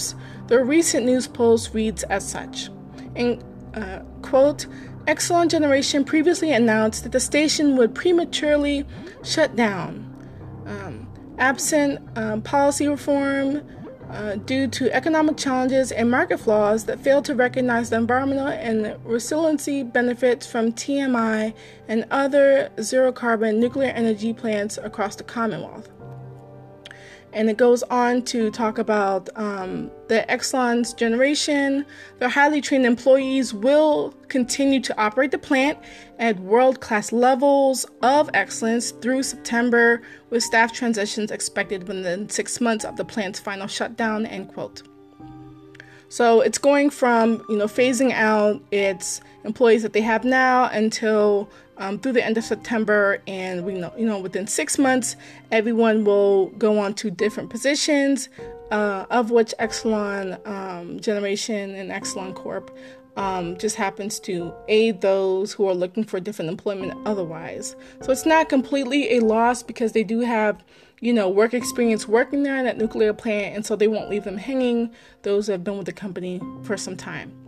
the 0.48 0.64
recent 0.64 1.06
news 1.06 1.28
post 1.28 1.72
reads 1.74 2.02
as 2.04 2.28
such. 2.28 2.70
And 3.14 3.42
uh, 3.74 4.00
quote, 4.22 4.66
Exelon 5.06 5.48
Generation 5.48 6.04
previously 6.04 6.52
announced 6.52 7.02
that 7.04 7.12
the 7.12 7.20
station 7.20 7.76
would 7.76 7.94
prematurely 7.94 8.84
shut 9.22 9.56
down. 9.56 10.08
Um, 10.66 11.08
absent 11.38 12.00
um, 12.16 12.42
policy 12.42 12.86
reform 12.88 13.62
uh, 14.10 14.36
due 14.36 14.68
to 14.68 14.94
economic 14.94 15.36
challenges 15.36 15.90
and 15.90 16.10
market 16.10 16.38
flaws 16.38 16.84
that 16.84 17.00
fail 17.00 17.22
to 17.22 17.34
recognize 17.34 17.90
the 17.90 17.96
environmental 17.96 18.46
and 18.46 18.96
resiliency 19.04 19.82
benefits 19.82 20.46
from 20.46 20.72
TMI 20.72 21.54
and 21.88 22.06
other 22.10 22.70
zero 22.80 23.10
carbon 23.10 23.58
nuclear 23.58 23.90
energy 23.90 24.32
plants 24.34 24.78
across 24.78 25.16
the 25.16 25.24
Commonwealth. 25.24 25.88
And 27.32 27.48
it 27.48 27.56
goes 27.56 27.82
on 27.84 28.22
to 28.26 28.50
talk 28.50 28.78
about 28.78 29.28
um, 29.36 29.90
the 30.08 30.24
Exelon's 30.28 30.92
generation. 30.92 31.86
Their 32.18 32.28
highly 32.28 32.60
trained 32.60 32.84
employees 32.84 33.54
will 33.54 34.14
continue 34.28 34.80
to 34.80 35.00
operate 35.00 35.30
the 35.30 35.38
plant 35.38 35.78
at 36.18 36.38
world 36.40 36.80
class 36.80 37.12
levels 37.12 37.86
of 38.02 38.28
excellence 38.34 38.90
through 38.90 39.22
September, 39.22 40.02
with 40.30 40.42
staff 40.42 40.72
transitions 40.72 41.30
expected 41.30 41.88
within 41.88 42.28
six 42.28 42.60
months 42.60 42.84
of 42.84 42.96
the 42.96 43.04
plant's 43.04 43.40
final 43.40 43.66
shutdown. 43.66 44.26
End 44.26 44.52
quote. 44.52 44.82
So 46.12 46.42
it's 46.42 46.58
going 46.58 46.90
from 46.90 47.42
you 47.48 47.56
know 47.56 47.66
phasing 47.66 48.12
out 48.12 48.62
its 48.70 49.22
employees 49.44 49.82
that 49.82 49.94
they 49.94 50.02
have 50.02 50.24
now 50.24 50.68
until 50.68 51.48
um, 51.82 51.98
through 51.98 52.12
the 52.12 52.24
end 52.24 52.38
of 52.38 52.44
September, 52.44 53.20
and 53.26 53.64
we 53.64 53.74
know 53.74 53.92
you 53.98 54.06
know 54.06 54.18
within 54.18 54.46
six 54.46 54.78
months, 54.78 55.16
everyone 55.50 56.04
will 56.04 56.46
go 56.50 56.78
on 56.78 56.94
to 56.94 57.10
different 57.10 57.50
positions, 57.50 58.28
uh, 58.70 59.04
of 59.10 59.30
which 59.30 59.52
Exelon 59.58 60.46
um, 60.46 61.00
Generation 61.00 61.74
and 61.74 61.90
Exelon 61.90 62.34
Corp. 62.34 62.76
Um, 63.14 63.58
just 63.58 63.76
happens 63.76 64.18
to 64.20 64.54
aid 64.68 65.02
those 65.02 65.52
who 65.52 65.68
are 65.68 65.74
looking 65.74 66.02
for 66.02 66.18
different 66.18 66.50
employment 66.50 66.94
otherwise. 67.04 67.76
So 68.00 68.10
it's 68.10 68.24
not 68.24 68.48
completely 68.48 69.18
a 69.18 69.20
loss 69.20 69.62
because 69.62 69.92
they 69.92 70.02
do 70.02 70.20
have, 70.20 70.64
you 71.00 71.12
know, 71.12 71.28
work 71.28 71.52
experience 71.52 72.08
working 72.08 72.42
there 72.42 72.56
in 72.56 72.64
that 72.64 72.78
nuclear 72.78 73.12
plant, 73.12 73.54
and 73.54 73.66
so 73.66 73.76
they 73.76 73.88
won't 73.88 74.08
leave 74.08 74.24
them 74.24 74.38
hanging. 74.38 74.90
Those 75.22 75.46
who 75.46 75.52
have 75.52 75.62
been 75.62 75.76
with 75.76 75.86
the 75.86 75.92
company 75.92 76.40
for 76.62 76.78
some 76.78 76.96
time. 76.96 77.41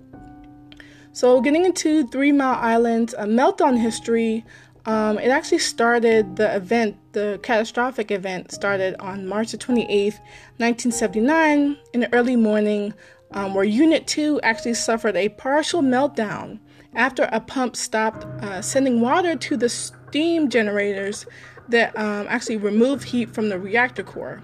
So, 1.14 1.40
getting 1.40 1.64
into 1.64 2.09
Three 2.09 2.33
Mile 2.33 2.59
Island, 2.61 3.14
a 3.16 3.25
meltdown 3.25 3.78
history, 3.80 4.44
um, 4.85 5.16
it 5.21 5.28
actually 5.28 5.61
started 5.61 6.35
the 6.35 6.56
event, 6.56 6.97
the 7.12 7.38
catastrophic 7.40 8.11
event 8.11 8.50
started 8.50 8.97
on 8.99 9.28
March 9.28 9.52
the 9.52 9.56
28th, 9.59 10.18
1979, 10.59 11.78
in 11.92 12.00
the 12.00 12.12
early 12.12 12.35
morning, 12.35 12.92
um, 13.30 13.54
where 13.54 13.62
Unit 13.62 14.09
2 14.09 14.40
actually 14.40 14.75
suffered 14.75 15.14
a 15.14 15.28
partial 15.28 15.83
meltdown 15.83 16.59
after 16.97 17.28
a 17.30 17.38
pump 17.38 17.76
stopped 17.76 18.25
uh, 18.42 18.61
sending 18.61 19.00
water 19.00 19.37
to 19.37 19.56
the 19.56 19.68
steam 19.68 20.50
generators 20.50 21.26
that 21.68 21.97
um, 21.97 22.26
actually 22.28 22.56
removed 22.56 23.04
heat 23.04 23.30
from 23.30 23.50
the 23.50 23.59
reactor 23.61 24.02
core. 24.02 24.42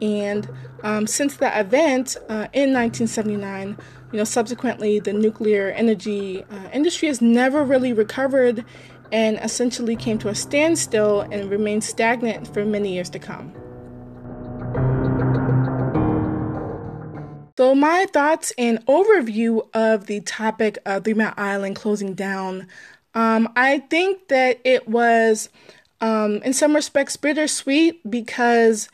And 0.00 0.48
um, 0.82 1.06
since 1.06 1.36
that 1.36 1.58
event 1.58 2.16
uh, 2.28 2.48
in 2.52 2.72
1979, 2.72 3.76
you 4.12 4.18
know, 4.18 4.24
subsequently 4.24 4.98
the 4.98 5.12
nuclear 5.12 5.70
energy 5.70 6.44
uh, 6.44 6.68
industry 6.72 7.08
has 7.08 7.20
never 7.20 7.64
really 7.64 7.92
recovered 7.92 8.64
and 9.12 9.38
essentially 9.38 9.96
came 9.96 10.18
to 10.18 10.28
a 10.28 10.34
standstill 10.34 11.22
and 11.22 11.50
remained 11.50 11.84
stagnant 11.84 12.52
for 12.52 12.64
many 12.64 12.94
years 12.94 13.10
to 13.10 13.18
come. 13.18 13.52
So, 17.58 17.74
my 17.74 18.06
thoughts 18.12 18.52
and 18.58 18.84
overview 18.84 19.66
of 19.72 20.06
the 20.06 20.20
topic 20.20 20.76
of 20.84 21.04
Three 21.04 21.14
Mile 21.14 21.32
Island 21.38 21.76
closing 21.76 22.12
down. 22.12 22.66
Um, 23.14 23.50
I 23.56 23.78
think 23.78 24.28
that 24.28 24.60
it 24.62 24.86
was, 24.86 25.48
um, 26.02 26.42
in 26.42 26.52
some 26.52 26.74
respects, 26.74 27.16
bittersweet 27.16 28.08
because 28.10 28.90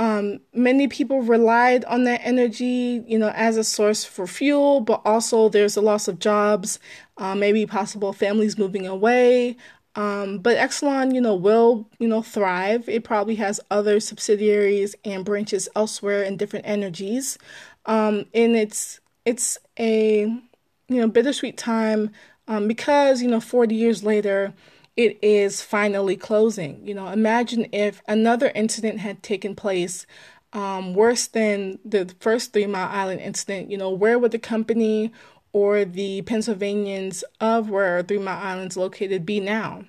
um, 0.00 0.40
many 0.54 0.88
people 0.88 1.20
relied 1.20 1.84
on 1.84 2.04
that 2.04 2.22
energy, 2.24 3.04
you 3.06 3.18
know, 3.18 3.28
as 3.34 3.58
a 3.58 3.62
source 3.62 4.02
for 4.02 4.26
fuel, 4.26 4.80
but 4.80 5.02
also 5.04 5.50
there's 5.50 5.76
a 5.76 5.82
loss 5.82 6.08
of 6.08 6.18
jobs, 6.18 6.78
uh, 7.18 7.34
maybe 7.34 7.66
possible 7.66 8.14
families 8.14 8.56
moving 8.56 8.86
away. 8.86 9.58
Um, 9.96 10.38
but 10.38 10.56
Exelon, 10.56 11.14
you 11.14 11.20
know, 11.20 11.34
will 11.34 11.86
you 11.98 12.08
know 12.08 12.22
thrive. 12.22 12.88
It 12.88 13.04
probably 13.04 13.34
has 13.34 13.60
other 13.70 14.00
subsidiaries 14.00 14.96
and 15.04 15.22
branches 15.22 15.68
elsewhere 15.76 16.22
in 16.22 16.38
different 16.38 16.66
energies, 16.66 17.36
um, 17.84 18.24
and 18.32 18.56
it's 18.56 19.00
it's 19.26 19.58
a 19.78 20.20
you 20.22 21.00
know 21.00 21.08
bittersweet 21.08 21.58
time 21.58 22.10
um, 22.48 22.66
because 22.66 23.20
you 23.20 23.28
know 23.28 23.40
40 23.40 23.74
years 23.74 24.02
later 24.02 24.54
it 24.96 25.18
is 25.22 25.62
finally 25.62 26.16
closing. 26.16 26.86
You 26.86 26.94
know, 26.94 27.08
imagine 27.08 27.66
if 27.72 28.02
another 28.08 28.52
incident 28.54 29.00
had 29.00 29.22
taken 29.22 29.54
place 29.54 30.06
um, 30.52 30.94
worse 30.94 31.26
than 31.26 31.78
the 31.84 32.12
first 32.20 32.52
Three 32.52 32.66
Mile 32.66 32.88
Island 32.88 33.20
incident. 33.20 33.70
You 33.70 33.78
know, 33.78 33.90
where 33.90 34.18
would 34.18 34.32
the 34.32 34.38
company 34.38 35.12
or 35.52 35.84
the 35.84 36.22
Pennsylvanians 36.22 37.24
of 37.40 37.70
where 37.70 38.02
Three 38.02 38.18
Mile 38.18 38.42
Island's 38.42 38.76
located 38.76 39.24
be 39.24 39.40
now? 39.40 39.84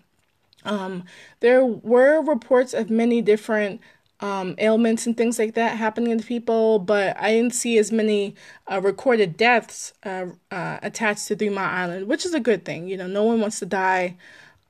Um, 0.63 1.03
there 1.39 1.65
were 1.65 2.21
reports 2.21 2.73
of 2.73 2.89
many 2.91 3.21
different 3.21 3.81
um, 4.19 4.53
ailments 4.59 5.07
and 5.07 5.17
things 5.17 5.39
like 5.39 5.55
that 5.55 5.77
happening 5.77 6.15
to 6.17 6.23
people, 6.25 6.77
but 6.77 7.17
I 7.17 7.31
didn't 7.31 7.55
see 7.55 7.79
as 7.79 7.91
many 7.91 8.35
uh, 8.71 8.79
recorded 8.79 9.35
deaths 9.35 9.93
uh, 10.03 10.27
uh, 10.51 10.77
attached 10.83 11.27
to 11.27 11.35
Three 11.35 11.49
Mile 11.49 11.69
Island, 11.69 12.07
which 12.07 12.25
is 12.25 12.35
a 12.35 12.39
good 12.39 12.63
thing. 12.63 12.87
You 12.87 12.97
know, 12.97 13.07
no 13.07 13.23
one 13.23 13.41
wants 13.41 13.57
to 13.59 13.65
die 13.65 14.17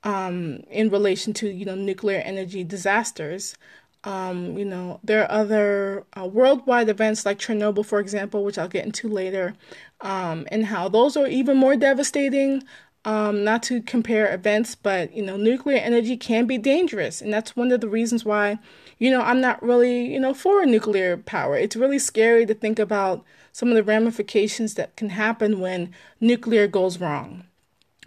um, 0.04 0.64
in 0.70 0.90
relation 0.90 1.34
to 1.34 1.50
you 1.50 1.66
know 1.66 1.76
nuclear 1.76 2.20
energy 2.20 2.64
disasters. 2.64 3.56
Um, 4.04 4.58
you 4.58 4.66
know, 4.66 5.00
there 5.04 5.22
are 5.24 5.32
other 5.32 6.06
uh, 6.20 6.26
worldwide 6.26 6.90
events 6.90 7.24
like 7.24 7.38
Chernobyl, 7.38 7.86
for 7.86 8.00
example, 8.00 8.44
which 8.44 8.58
I'll 8.58 8.68
get 8.68 8.86
into 8.86 9.08
later, 9.08 9.54
um, 10.02 10.48
and 10.52 10.66
how 10.66 10.90
those 10.90 11.16
are 11.16 11.28
even 11.28 11.58
more 11.58 11.76
devastating. 11.76 12.64
Um, 13.04 13.44
not 13.44 13.64
to 13.64 13.82
compare 13.82 14.32
events, 14.32 14.76
but 14.76 15.12
you 15.16 15.24
know, 15.24 15.36
nuclear 15.36 15.78
energy 15.78 16.16
can 16.18 16.46
be 16.46 16.60
dangerous, 16.60 17.20
and 17.22 17.34
that's 17.34 17.56
one 17.56 17.72
of 17.72 17.82
the 17.82 17.90
reasons 17.90 18.24
why, 18.24 18.60
you 19.00 19.10
know, 19.10 19.22
I'm 19.22 19.42
not 19.42 19.62
really, 19.64 20.06
you 20.14 20.20
know, 20.20 20.36
for 20.36 20.66
nuclear 20.68 21.18
power. 21.18 21.58
It's 21.58 21.76
really 21.76 21.98
scary 21.98 22.46
to 22.46 22.54
think 22.54 22.78
about 22.78 23.24
some 23.52 23.70
of 23.70 23.76
the 23.76 23.84
ramifications 23.84 24.76
that 24.76 24.96
can 24.96 25.10
happen 25.10 25.60
when 25.60 25.92
nuclear 26.20 26.68
goes 26.68 27.00
wrong. 27.00 27.44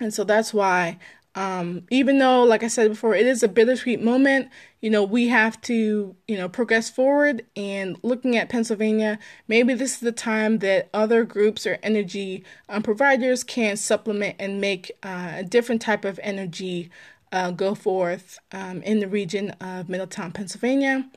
And 0.00 0.12
so 0.12 0.24
that's 0.24 0.54
why 0.54 0.98
um, 1.34 1.82
even 1.90 2.18
though, 2.18 2.44
like 2.44 2.62
I 2.62 2.68
said 2.68 2.90
before, 2.90 3.14
it 3.14 3.26
is 3.26 3.42
a 3.42 3.48
bittersweet 3.48 4.00
moment, 4.00 4.50
you 4.80 4.90
know, 4.90 5.02
we 5.02 5.28
have 5.28 5.60
to, 5.62 6.14
you 6.28 6.36
know, 6.36 6.48
progress 6.48 6.88
forward 6.88 7.44
and 7.56 7.98
looking 8.02 8.36
at 8.36 8.48
Pennsylvania, 8.48 9.18
maybe 9.48 9.74
this 9.74 9.94
is 9.94 10.00
the 10.00 10.12
time 10.12 10.58
that 10.58 10.88
other 10.94 11.24
groups 11.24 11.66
or 11.66 11.78
energy 11.82 12.44
um, 12.68 12.82
providers 12.82 13.42
can 13.42 13.76
supplement 13.76 14.36
and 14.38 14.60
make 14.60 14.92
uh, 15.02 15.32
a 15.36 15.42
different 15.42 15.82
type 15.82 16.04
of 16.04 16.20
energy 16.22 16.90
uh, 17.32 17.50
go 17.50 17.74
forth 17.74 18.38
um, 18.52 18.80
in 18.82 19.00
the 19.00 19.08
region 19.08 19.50
of 19.60 19.88
Middletown, 19.88 20.30
Pennsylvania. 20.30 21.08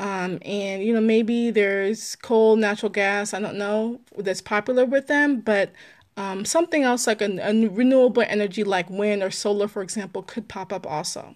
Um, 0.00 0.38
and 0.42 0.84
you 0.84 0.92
know 0.92 1.00
maybe 1.00 1.50
there's 1.50 2.14
coal, 2.16 2.54
natural 2.54 2.90
gas. 2.90 3.34
I 3.34 3.40
don't 3.40 3.58
know 3.58 4.00
that's 4.16 4.40
popular 4.40 4.84
with 4.84 5.08
them, 5.08 5.40
but 5.40 5.72
um, 6.18 6.44
something 6.44 6.82
else 6.82 7.06
like 7.06 7.22
a, 7.22 7.38
a, 7.38 7.68
renewable 7.68 8.24
energy 8.26 8.64
like 8.64 8.90
wind 8.90 9.22
or 9.22 9.30
solar, 9.30 9.68
for 9.68 9.82
example, 9.82 10.22
could 10.22 10.48
pop 10.48 10.72
up 10.72 10.86
also. 10.86 11.34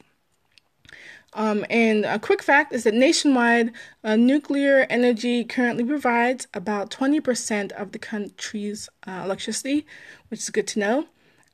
Um, 1.34 1.64
and 1.70 2.04
a 2.04 2.18
quick 2.18 2.42
fact 2.42 2.74
is 2.74 2.84
that 2.84 2.92
nationwide, 2.92 3.72
uh, 4.04 4.16
nuclear 4.16 4.86
energy 4.90 5.44
currently 5.44 5.84
provides 5.84 6.46
about 6.52 6.90
20% 6.90 7.72
of 7.72 7.92
the 7.92 7.98
country's 7.98 8.90
uh, 9.06 9.22
electricity, 9.24 9.86
which 10.28 10.40
is 10.40 10.50
good 10.50 10.66
to 10.68 10.78
know. 10.78 11.06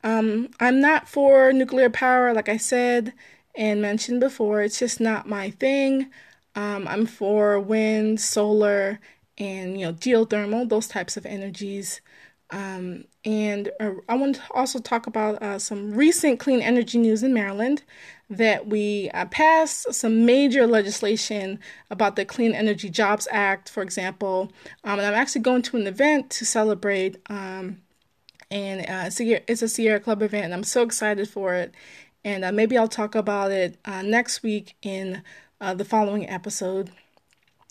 Um, 0.02 0.48
I'm 0.58 0.80
not 0.80 1.08
for 1.08 1.52
nuclear 1.52 1.90
power, 1.90 2.34
like 2.34 2.48
I 2.48 2.56
said 2.56 3.12
and 3.58 3.82
mentioned 3.82 4.20
before, 4.20 4.62
it's 4.62 4.78
just 4.78 5.00
not 5.00 5.28
my 5.28 5.50
thing. 5.50 6.10
Um, 6.54 6.86
I'm 6.86 7.06
for 7.06 7.58
wind, 7.58 8.20
solar, 8.20 9.00
and 9.36 9.78
you 9.78 9.86
know 9.86 9.92
geothermal, 9.92 10.68
those 10.68 10.86
types 10.86 11.16
of 11.16 11.26
energies. 11.26 12.00
Um, 12.50 13.04
and 13.28 13.70
uh, 13.78 13.90
I 14.08 14.14
want 14.16 14.36
to 14.36 14.42
also 14.54 14.78
talk 14.78 15.06
about 15.06 15.42
uh, 15.42 15.58
some 15.58 15.92
recent 15.92 16.40
clean 16.40 16.62
energy 16.62 16.96
news 16.96 17.22
in 17.22 17.34
Maryland 17.34 17.82
that 18.30 18.68
we 18.68 19.10
uh, 19.12 19.26
passed 19.26 19.92
some 19.92 20.24
major 20.24 20.66
legislation 20.66 21.58
about 21.90 22.16
the 22.16 22.24
Clean 22.24 22.54
Energy 22.54 22.88
Jobs 22.88 23.28
Act, 23.30 23.68
for 23.68 23.82
example. 23.82 24.50
Um, 24.82 24.98
and 24.98 25.02
I'm 25.02 25.12
actually 25.12 25.42
going 25.42 25.60
to 25.60 25.76
an 25.76 25.86
event 25.86 26.30
to 26.30 26.46
celebrate, 26.46 27.18
um, 27.28 27.82
and 28.50 28.80
uh, 28.88 29.10
it's, 29.46 29.62
a, 29.62 29.68
Sierra 29.68 30.00
Club 30.00 30.22
event, 30.22 30.46
and 30.46 30.54
I'm 30.54 30.64
so 30.64 30.80
excited 30.80 31.28
for 31.28 31.52
it. 31.52 31.74
And 32.24 32.46
uh, 32.46 32.52
maybe 32.52 32.78
I'll 32.78 32.88
talk 32.88 33.14
about 33.14 33.50
it 33.50 33.76
uh, 33.84 34.00
next 34.00 34.42
week 34.42 34.74
in 34.80 35.22
the 35.60 35.84
following 35.84 36.26
episode. 36.30 36.92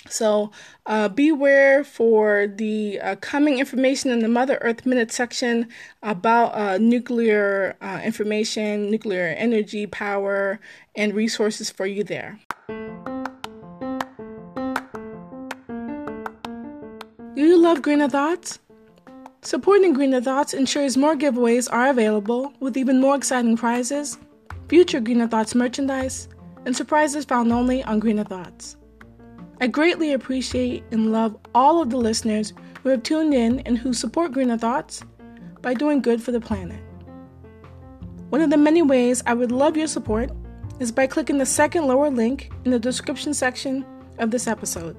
So 0.09 0.51
uh, 0.85 1.09
beware 1.09 1.83
for 1.83 2.47
the 2.47 2.99
uh, 2.99 3.15
coming 3.17 3.59
information 3.59 4.11
in 4.11 4.19
the 4.19 4.27
Mother 4.27 4.57
Earth 4.61 4.85
Minute 4.85 5.11
section 5.11 5.67
about 6.03 6.55
uh, 6.55 6.77
nuclear 6.77 7.75
uh, 7.81 8.01
information, 8.03 8.89
nuclear 8.89 9.35
energy, 9.37 9.87
power, 9.87 10.59
and 10.95 11.13
resources 11.13 11.69
for 11.69 11.85
you 11.85 12.03
there. 12.03 12.39
Do 17.35 17.43
you 17.43 17.61
love 17.61 17.81
Greener 17.81 18.09
Thoughts? 18.09 18.59
Supporting 19.43 19.93
Greener 19.93 20.21
Thoughts 20.21 20.53
ensures 20.53 20.97
more 20.97 21.15
giveaways 21.15 21.71
are 21.71 21.89
available 21.89 22.51
with 22.59 22.75
even 22.75 22.99
more 22.99 23.15
exciting 23.15 23.55
prizes, 23.55 24.17
future 24.67 24.99
Greener 24.99 25.27
Thoughts 25.27 25.53
merchandise, 25.53 26.27
and 26.65 26.75
surprises 26.75 27.25
found 27.25 27.53
only 27.53 27.83
on 27.83 27.99
Greener 27.99 28.23
Thoughts. 28.23 28.75
I 29.59 29.65
greatly 29.65 30.13
appreciate 30.13 30.83
and 30.91 31.11
love 31.11 31.35
all 31.55 31.81
of 31.81 31.89
the 31.89 31.97
listeners 31.97 32.53
who 32.83 32.89
have 32.89 33.01
tuned 33.01 33.33
in 33.33 33.61
and 33.61 33.75
who 33.75 33.91
support 33.91 34.31
Greener 34.31 34.57
Thoughts 34.57 35.03
by 35.63 35.73
doing 35.73 35.99
good 35.99 36.21
for 36.21 36.31
the 36.31 36.39
planet. 36.39 36.79
One 38.29 38.41
of 38.41 38.51
the 38.51 38.57
many 38.57 38.83
ways 38.83 39.23
I 39.25 39.33
would 39.33 39.51
love 39.51 39.75
your 39.75 39.87
support 39.87 40.29
is 40.79 40.91
by 40.91 41.07
clicking 41.07 41.39
the 41.39 41.45
second 41.45 41.87
lower 41.87 42.11
link 42.11 42.51
in 42.65 42.71
the 42.71 42.77
description 42.77 43.33
section 43.33 43.83
of 44.19 44.29
this 44.29 44.45
episode. 44.45 44.95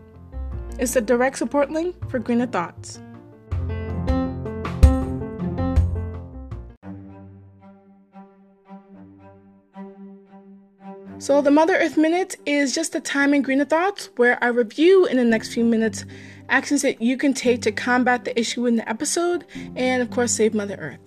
It's 0.78 0.94
the 0.94 1.00
direct 1.02 1.38
support 1.38 1.70
link 1.70 1.94
for 2.10 2.18
Greener 2.18 2.46
Thoughts. 2.46 3.00
So, 11.20 11.42
the 11.42 11.50
Mother 11.50 11.76
Earth 11.76 11.96
Minute 11.96 12.36
is 12.46 12.72
just 12.72 12.94
a 12.94 13.00
time 13.00 13.34
in 13.34 13.42
Greener 13.42 13.64
Thoughts 13.64 14.08
where 14.14 14.42
I 14.42 14.48
review 14.48 15.04
in 15.06 15.16
the 15.16 15.24
next 15.24 15.52
few 15.52 15.64
minutes 15.64 16.04
actions 16.48 16.82
that 16.82 17.02
you 17.02 17.16
can 17.16 17.34
take 17.34 17.60
to 17.62 17.72
combat 17.72 18.24
the 18.24 18.38
issue 18.38 18.66
in 18.66 18.76
the 18.76 18.88
episode 18.88 19.44
and, 19.74 20.00
of 20.00 20.12
course, 20.12 20.30
save 20.30 20.54
Mother 20.54 20.76
Earth. 20.76 21.00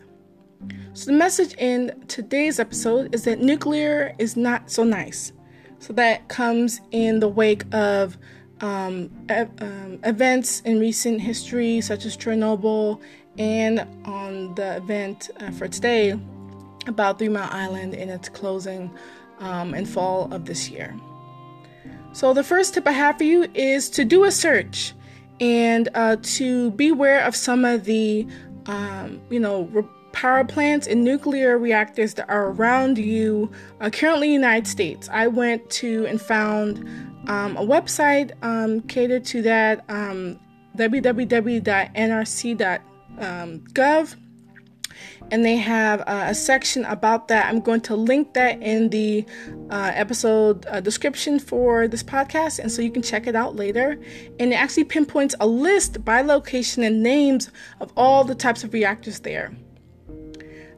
So, 0.91 1.05
the 1.05 1.17
message 1.17 1.53
in 1.53 2.03
today's 2.09 2.59
episode 2.59 3.15
is 3.15 3.23
that 3.23 3.39
nuclear 3.39 4.13
is 4.19 4.35
not 4.35 4.69
so 4.69 4.83
nice. 4.83 5.31
So, 5.79 5.93
that 5.93 6.27
comes 6.27 6.81
in 6.91 7.21
the 7.21 7.29
wake 7.29 7.63
of 7.73 8.17
um, 8.59 9.09
e- 9.31 9.63
um, 9.63 9.97
events 10.03 10.59
in 10.61 10.81
recent 10.81 11.21
history, 11.21 11.79
such 11.79 12.03
as 12.05 12.17
Chernobyl, 12.17 12.99
and 13.37 13.87
on 14.03 14.55
the 14.55 14.75
event 14.75 15.29
uh, 15.39 15.51
for 15.51 15.69
today 15.69 16.19
about 16.87 17.17
Three 17.17 17.29
Mile 17.29 17.49
Island 17.49 17.93
and 17.93 18.11
its 18.11 18.27
closing 18.27 18.91
um, 19.41 19.73
in 19.73 19.85
fall 19.85 20.33
of 20.33 20.45
this 20.45 20.69
year. 20.69 20.95
So, 22.13 22.33
the 22.33 22.43
first 22.43 22.73
tip 22.73 22.87
I 22.87 22.91
have 22.91 23.17
for 23.17 23.23
you 23.23 23.47
is 23.53 23.89
to 23.91 24.05
do 24.05 24.23
a 24.23 24.31
search 24.31 24.93
and 25.39 25.89
uh, 25.95 26.17
to 26.21 26.71
beware 26.71 27.23
of 27.23 27.35
some 27.35 27.65
of 27.65 27.85
the, 27.85 28.27
um, 28.67 29.21
you 29.29 29.39
know, 29.39 29.63
re- 29.71 29.83
power 30.11 30.43
plants 30.43 30.87
and 30.87 31.03
nuclear 31.03 31.57
reactors 31.57 32.13
that 32.15 32.29
are 32.29 32.47
around 32.51 32.97
you 32.97 33.49
uh, 33.79 33.89
currently 33.89 34.27
in 34.27 34.41
the 34.41 34.47
United 34.47 34.67
States. 34.67 35.09
I 35.11 35.27
went 35.27 35.69
to 35.71 36.05
and 36.05 36.21
found 36.21 36.79
um, 37.27 37.55
a 37.57 37.65
website 37.65 38.31
um, 38.41 38.81
catered 38.81 39.23
to 39.25 39.41
that 39.43 39.85
um, 39.89 40.39
www.nrc.gov 40.77 41.61
and 45.31 45.45
they 45.45 45.55
have 45.55 46.01
uh, 46.01 46.25
a 46.27 46.35
section 46.35 46.83
about 46.85 47.29
that. 47.29 47.47
I'm 47.47 47.61
going 47.61 47.81
to 47.81 47.95
link 47.95 48.33
that 48.33 48.61
in 48.61 48.89
the 48.89 49.25
uh, 49.69 49.91
episode 49.95 50.65
uh, 50.67 50.81
description 50.81 51.39
for 51.39 51.87
this 51.87 52.03
podcast, 52.03 52.59
and 52.59 52.69
so 52.69 52.81
you 52.81 52.91
can 52.91 53.01
check 53.01 53.25
it 53.27 53.35
out 53.35 53.55
later. 53.55 53.97
And 54.39 54.51
it 54.51 54.55
actually 54.55 54.83
pinpoints 54.83 55.33
a 55.39 55.47
list 55.47 56.03
by 56.03 56.21
location 56.21 56.83
and 56.83 57.01
names 57.01 57.49
of 57.79 57.93
all 57.95 58.25
the 58.25 58.35
types 58.35 58.65
of 58.65 58.73
reactors 58.73 59.21
there. 59.21 59.55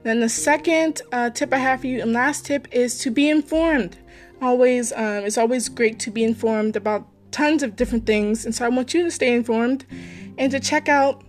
Then 0.03 0.19
the 0.19 0.29
second 0.29 1.01
uh, 1.11 1.31
tip 1.31 1.51
I 1.51 1.57
have 1.57 1.81
for 1.81 1.87
you, 1.87 2.01
and 2.01 2.13
last 2.13 2.45
tip, 2.45 2.67
is 2.71 2.99
to 2.99 3.09
be 3.09 3.29
informed. 3.29 3.97
Always, 4.41 4.91
um, 4.93 5.25
it's 5.25 5.37
always 5.37 5.67
great 5.67 5.99
to 5.99 6.11
be 6.11 6.23
informed 6.23 6.75
about 6.75 7.07
tons 7.31 7.63
of 7.63 7.75
different 7.75 8.05
things, 8.05 8.45
and 8.45 8.53
so 8.53 8.65
I 8.65 8.69
want 8.69 8.93
you 8.93 9.03
to 9.03 9.09
stay 9.09 9.33
informed 9.33 9.85
and 10.37 10.51
to 10.51 10.59
check 10.59 10.89
out 10.89 11.23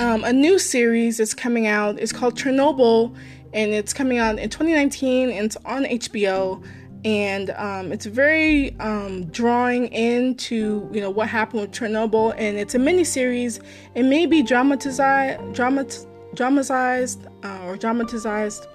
um, 0.00 0.24
a 0.24 0.32
new 0.32 0.58
series 0.58 1.18
that's 1.18 1.34
coming 1.34 1.66
out. 1.66 1.98
It's 1.98 2.12
called 2.12 2.36
Chernobyl, 2.36 3.14
and 3.52 3.72
it's 3.72 3.92
coming 3.92 4.18
out 4.18 4.38
in 4.38 4.48
2019, 4.48 5.30
and 5.30 5.46
it's 5.46 5.56
on 5.64 5.84
HBO. 5.84 6.64
And 7.04 7.50
um, 7.50 7.92
it's 7.92 8.06
very 8.06 8.78
um, 8.80 9.26
drawing 9.26 9.86
into 9.88 10.88
you 10.92 11.00
know 11.00 11.10
what 11.10 11.28
happened 11.28 11.60
with 11.62 11.72
Chernobyl, 11.72 12.34
and 12.36 12.58
it's 12.58 12.74
a 12.74 12.78
mini 12.78 13.04
series. 13.04 13.60
It 13.94 14.02
may 14.02 14.26
be 14.26 14.42
dramatized, 14.42 14.98
dramat- 14.98 16.06
dramatized 16.34 17.26
uh, 17.44 17.60
or 17.64 17.76
dramatized, 17.76 18.66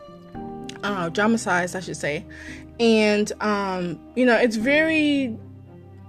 uh, 0.84 1.10
dramatized, 1.10 1.76
I 1.76 1.82
should 1.82 1.98
say. 1.98 2.26
And 2.80 3.32
um, 3.42 4.00
you 4.16 4.26
know, 4.26 4.38
it's 4.38 4.56
very 4.56 5.38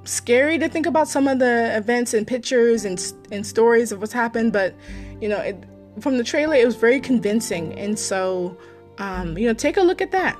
scary 0.04 0.58
to 0.58 0.68
think 0.68 0.86
about 0.86 1.08
some 1.08 1.26
of 1.26 1.38
the 1.38 1.76
events 1.76 2.14
and 2.14 2.26
pictures 2.26 2.84
and 2.84 3.12
and 3.32 3.44
stories 3.44 3.90
of 3.90 4.00
what's 4.00 4.12
happened, 4.12 4.52
but 4.52 4.74
you 5.20 5.28
know, 5.28 5.38
it, 5.38 5.64
from 6.00 6.18
the 6.18 6.24
trailer, 6.24 6.54
it 6.54 6.66
was 6.66 6.76
very 6.76 7.00
convincing, 7.00 7.78
and 7.78 7.98
so 7.98 8.56
um, 8.98 9.36
you 9.36 9.46
know, 9.46 9.54
take 9.54 9.76
a 9.76 9.82
look 9.82 10.00
at 10.00 10.12
that. 10.12 10.38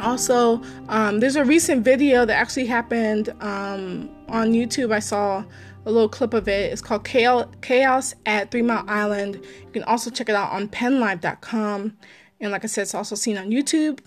Also, 0.00 0.62
um, 0.88 1.20
there's 1.20 1.36
a 1.36 1.44
recent 1.44 1.84
video 1.84 2.24
that 2.24 2.34
actually 2.34 2.66
happened 2.66 3.28
um, 3.40 4.10
on 4.28 4.52
YouTube. 4.52 4.92
I 4.92 4.98
saw 4.98 5.44
a 5.84 5.90
little 5.90 6.08
clip 6.08 6.34
of 6.34 6.48
it. 6.48 6.72
It's 6.72 6.82
called 6.82 7.04
Chaos 7.04 8.14
at 8.26 8.50
Three 8.50 8.62
Mile 8.62 8.84
Island. 8.88 9.36
You 9.36 9.70
can 9.72 9.84
also 9.84 10.10
check 10.10 10.28
it 10.28 10.34
out 10.34 10.50
on 10.50 10.68
PennLive.com. 10.68 11.96
And 12.40 12.50
like 12.50 12.64
I 12.64 12.66
said, 12.66 12.82
it's 12.82 12.94
also 12.94 13.14
seen 13.14 13.38
on 13.38 13.50
YouTube. 13.50 14.00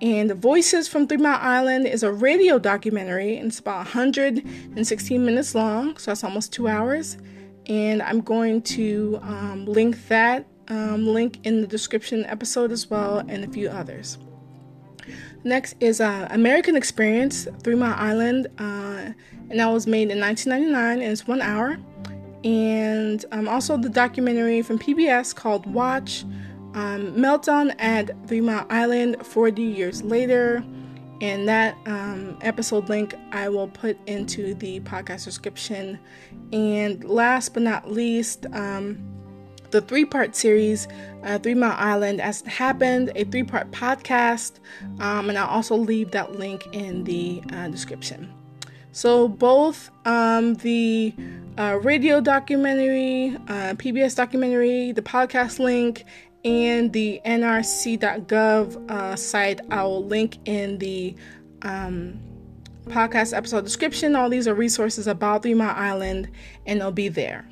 And 0.00 0.28
the 0.28 0.34
Voices 0.34 0.88
from 0.88 1.06
Three 1.06 1.16
Mile 1.16 1.38
Island 1.40 1.86
is 1.86 2.02
a 2.02 2.12
radio 2.12 2.58
documentary, 2.58 3.36
and 3.36 3.46
it's 3.46 3.60
about 3.60 3.78
116 3.78 5.24
minutes 5.24 5.54
long, 5.54 5.96
so 5.96 6.10
that's 6.10 6.24
almost 6.24 6.52
two 6.52 6.66
hours. 6.66 7.16
And 7.66 8.02
I'm 8.02 8.20
going 8.20 8.62
to 8.62 9.18
um, 9.22 9.66
link 9.66 10.08
that 10.08 10.46
um, 10.68 11.06
link 11.06 11.38
in 11.44 11.60
the 11.60 11.66
description 11.66 12.24
episode 12.26 12.72
as 12.72 12.88
well, 12.88 13.18
and 13.18 13.44
a 13.44 13.48
few 13.48 13.68
others. 13.68 14.18
Next 15.44 15.74
is 15.80 16.00
uh, 16.00 16.28
American 16.30 16.76
Experience, 16.76 17.48
Three 17.62 17.74
Mile 17.74 17.94
Island, 17.96 18.46
uh, 18.58 19.12
and 19.50 19.58
that 19.58 19.66
was 19.66 19.86
made 19.86 20.10
in 20.10 20.20
1999, 20.20 21.02
and 21.02 21.12
it's 21.12 21.26
one 21.26 21.42
hour. 21.42 21.78
And 22.44 23.24
um, 23.32 23.48
also 23.48 23.76
the 23.76 23.88
documentary 23.88 24.62
from 24.62 24.78
PBS 24.78 25.34
called 25.34 25.66
Watch, 25.66 26.24
um, 26.74 27.12
Meltdown 27.14 27.74
at 27.78 28.10
Three 28.28 28.40
Mile 28.40 28.66
Island 28.70 29.24
40 29.26 29.62
years 29.62 30.02
later. 30.02 30.64
And 31.22 31.48
that 31.48 31.76
um, 31.86 32.36
episode 32.40 32.88
link 32.88 33.14
I 33.30 33.48
will 33.48 33.68
put 33.68 33.96
into 34.08 34.54
the 34.54 34.80
podcast 34.80 35.24
description. 35.24 35.98
And 36.52 37.04
last 37.04 37.54
but 37.54 37.62
not 37.62 37.90
least, 37.90 38.44
um, 38.52 38.98
the 39.70 39.80
three 39.80 40.04
part 40.04 40.34
series, 40.34 40.88
uh, 41.22 41.38
Three 41.38 41.54
Mile 41.54 41.76
Island 41.78 42.20
as 42.20 42.42
it 42.42 42.48
happened, 42.48 43.12
a 43.14 43.22
three 43.22 43.44
part 43.44 43.70
podcast. 43.70 44.58
Um, 44.98 45.28
and 45.28 45.38
I'll 45.38 45.46
also 45.46 45.76
leave 45.76 46.10
that 46.10 46.32
link 46.32 46.66
in 46.72 47.04
the 47.04 47.40
uh, 47.52 47.68
description. 47.68 48.32
So, 48.90 49.28
both 49.28 49.90
um, 50.04 50.54
the 50.56 51.14
uh, 51.56 51.78
radio 51.82 52.20
documentary, 52.20 53.36
uh, 53.48 53.74
PBS 53.74 54.16
documentary, 54.16 54.92
the 54.92 55.00
podcast 55.00 55.58
link, 55.58 56.04
and 56.44 56.92
the 56.92 57.20
nrc.gov 57.24 58.90
uh, 58.90 59.16
site. 59.16 59.60
I 59.70 59.84
will 59.84 60.04
link 60.04 60.38
in 60.44 60.78
the 60.78 61.14
um, 61.62 62.20
podcast 62.86 63.36
episode 63.36 63.64
description. 63.64 64.16
All 64.16 64.28
these 64.28 64.48
are 64.48 64.54
resources 64.54 65.06
about 65.06 65.42
Three 65.42 65.54
Mile 65.54 65.74
Island, 65.74 66.30
and 66.66 66.80
they'll 66.80 66.92
be 66.92 67.08
there. 67.08 67.46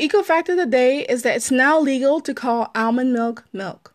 The 0.00 0.06
eco 0.06 0.22
fact 0.22 0.48
of 0.48 0.56
the 0.56 0.64
day 0.64 1.00
is 1.10 1.24
that 1.24 1.36
it's 1.36 1.50
now 1.50 1.78
legal 1.78 2.22
to 2.22 2.32
call 2.32 2.70
almond 2.74 3.12
milk 3.12 3.44
milk. 3.52 3.94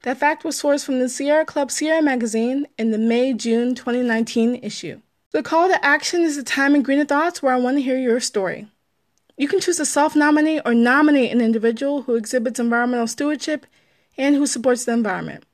That 0.00 0.16
fact 0.16 0.44
was 0.44 0.58
sourced 0.58 0.82
from 0.82 0.98
the 0.98 1.10
Sierra 1.10 1.44
Club 1.44 1.70
Sierra 1.70 2.00
magazine 2.00 2.66
in 2.78 2.90
the 2.90 2.96
May 2.96 3.34
June 3.34 3.74
2019 3.74 4.54
issue. 4.62 5.02
The 5.32 5.42
call 5.42 5.68
to 5.68 5.84
action 5.84 6.22
is 6.22 6.36
the 6.36 6.42
time 6.42 6.74
in 6.74 6.82
Greener 6.82 7.04
Thoughts 7.04 7.42
where 7.42 7.52
I 7.52 7.58
want 7.58 7.76
to 7.76 7.82
hear 7.82 7.98
your 7.98 8.18
story. 8.18 8.66
You 9.36 9.46
can 9.46 9.60
choose 9.60 9.76
to 9.76 9.84
self 9.84 10.16
nominate 10.16 10.62
or 10.64 10.72
nominate 10.72 11.32
an 11.32 11.42
individual 11.42 12.04
who 12.04 12.14
exhibits 12.14 12.58
environmental 12.58 13.06
stewardship 13.06 13.66
and 14.16 14.34
who 14.36 14.46
supports 14.46 14.86
the 14.86 14.92
environment. 14.94 15.44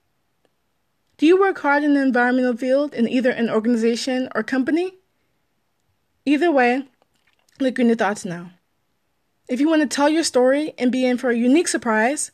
Do 1.16 1.26
you 1.26 1.36
work 1.36 1.58
hard 1.58 1.82
in 1.82 1.94
the 1.94 2.02
environmental 2.02 2.56
field 2.56 2.94
in 2.94 3.08
either 3.08 3.32
an 3.32 3.50
organization 3.50 4.28
or 4.32 4.44
company? 4.44 4.92
Either 6.24 6.52
way, 6.52 6.84
let 7.58 7.74
Greener 7.74 7.96
Thoughts 7.96 8.24
know. 8.24 8.50
If 9.50 9.58
you 9.58 9.68
want 9.68 9.82
to 9.82 9.88
tell 9.88 10.08
your 10.08 10.22
story 10.22 10.74
and 10.78 10.92
be 10.92 11.04
in 11.04 11.18
for 11.18 11.30
a 11.30 11.36
unique 11.36 11.66
surprise, 11.66 12.30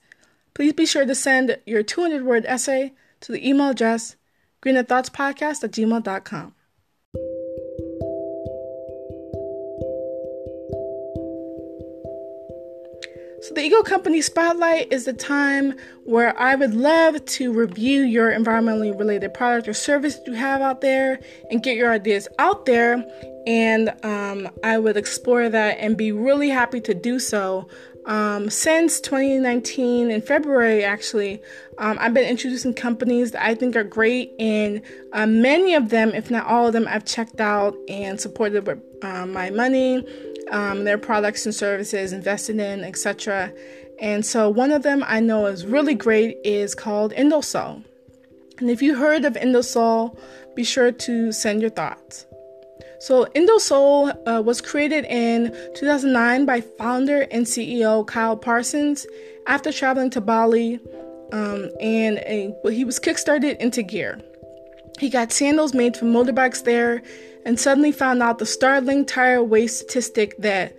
please 0.53 0.75
be 0.75 0.85
sure 0.85 1.07
to 1.07 1.15
send 1.15 1.57
your 1.65 1.83
200 1.83 2.23
word 2.23 2.45
essay 2.45 2.93
to 3.23 3.33
the 3.33 3.49
email 3.49 3.71
address 3.71 4.17
greenerthoughtspodcast. 4.63 6.53
So, 13.43 13.55
the 13.55 13.63
Eco 13.63 13.83
Company 13.83 14.21
Spotlight 14.21 14.93
is 14.93 15.07
the 15.07 15.15
time 15.15 15.75
where 16.05 16.39
I 16.39 16.55
would 16.55 16.75
love 16.75 17.25
to 17.25 17.51
review 17.51 18.03
your 18.03 18.31
environmentally 18.31 18.99
related 18.99 19.33
product 19.33 19.69
or 19.69 19.73
service 19.73 20.21
you 20.27 20.35
have 20.35 20.61
out 20.61 20.83
there 20.83 21.21
and 21.51 21.63
get 21.63 21.77
your 21.77 21.91
ideas 21.91 22.29
out 22.39 22.67
there. 22.67 23.07
And 23.47 23.95
um, 24.03 24.49
I 24.65 24.79
would 24.79 24.97
explore 24.97 25.49
that 25.49 25.79
and 25.79 25.97
be 25.97 26.13
really 26.13 26.49
happy 26.49 26.81
to 26.83 26.95
do 26.95 27.19
so. 27.19 27.69
Um, 28.07 28.51
since 28.51 29.01
2019, 29.01 30.11
in 30.11 30.23
February 30.23 30.85
actually, 30.85 31.43
um, 31.79 31.97
I've 32.01 32.15
been 32.15 32.29
introducing 32.29 32.75
companies 32.75 33.33
that 33.33 33.45
I 33.45 33.55
think 33.57 33.75
are 33.75 33.85
great, 33.85 34.33
and 34.39 34.81
uh, 35.13 35.27
many 35.27 35.75
of 35.75 35.89
them, 35.89 36.11
if 36.11 36.31
not 36.31 36.47
all 36.47 36.69
of 36.69 36.73
them, 36.73 36.87
I've 36.89 37.05
checked 37.05 37.41
out 37.41 37.77
and 37.89 38.21
supported 38.21 38.65
with 38.67 38.81
uh, 39.03 39.27
my 39.27 39.51
money 39.51 40.05
um, 40.51 40.85
their 40.85 40.99
products 40.99 41.47
and 41.47 41.55
services, 41.55 42.13
invested 42.13 42.59
in, 42.59 42.85
etc. 42.85 43.53
And 44.01 44.25
so 44.25 44.49
one 44.49 44.71
of 44.71 44.83
them 44.83 45.05
I 45.07 45.21
know 45.21 45.47
is 45.47 45.67
really 45.67 45.95
great 45.95 46.37
is 46.45 46.75
called 46.75 47.13
Indosole. 47.13 47.85
And 48.59 48.71
if 48.71 48.81
you 48.81 48.97
heard 48.97 49.25
of 49.25 49.35
Indosole, 49.35 50.19
be 50.55 50.65
sure 50.65 50.93
to 50.93 51.33
send 51.33 51.61
your 51.61 51.71
thoughts. 51.71 52.27
So 52.99 53.27
Indosole 53.35 54.17
uh, 54.27 54.43
was 54.43 54.61
created 54.61 55.05
in 55.05 55.53
2009 55.75 56.47
by 56.47 56.61
founder 56.61 57.23
and 57.31 57.47
CEO 57.47 58.07
Kyle 58.07 58.37
Parsons 58.37 59.07
after 59.47 59.73
traveling 59.73 60.11
to 60.11 60.21
Bali, 60.21 60.81
um, 61.33 61.71
and 61.81 62.19
a, 62.19 62.55
he 62.71 62.85
was 62.85 62.99
kickstarted 62.99 63.59
into 63.59 63.83
gear. 63.83 64.21
He 64.99 65.11
got 65.11 65.33
sandals 65.33 65.75
made 65.75 65.97
from 65.97 66.13
motorbikes 66.13 66.65
there 66.65 67.03
and 67.45 67.61
suddenly 67.61 67.93
found 67.93 68.23
out 68.23 68.39
the 68.39 68.47
startling 68.47 69.05
tire 69.05 69.43
waste 69.43 69.79
statistic 69.79 70.37
that 70.39 70.75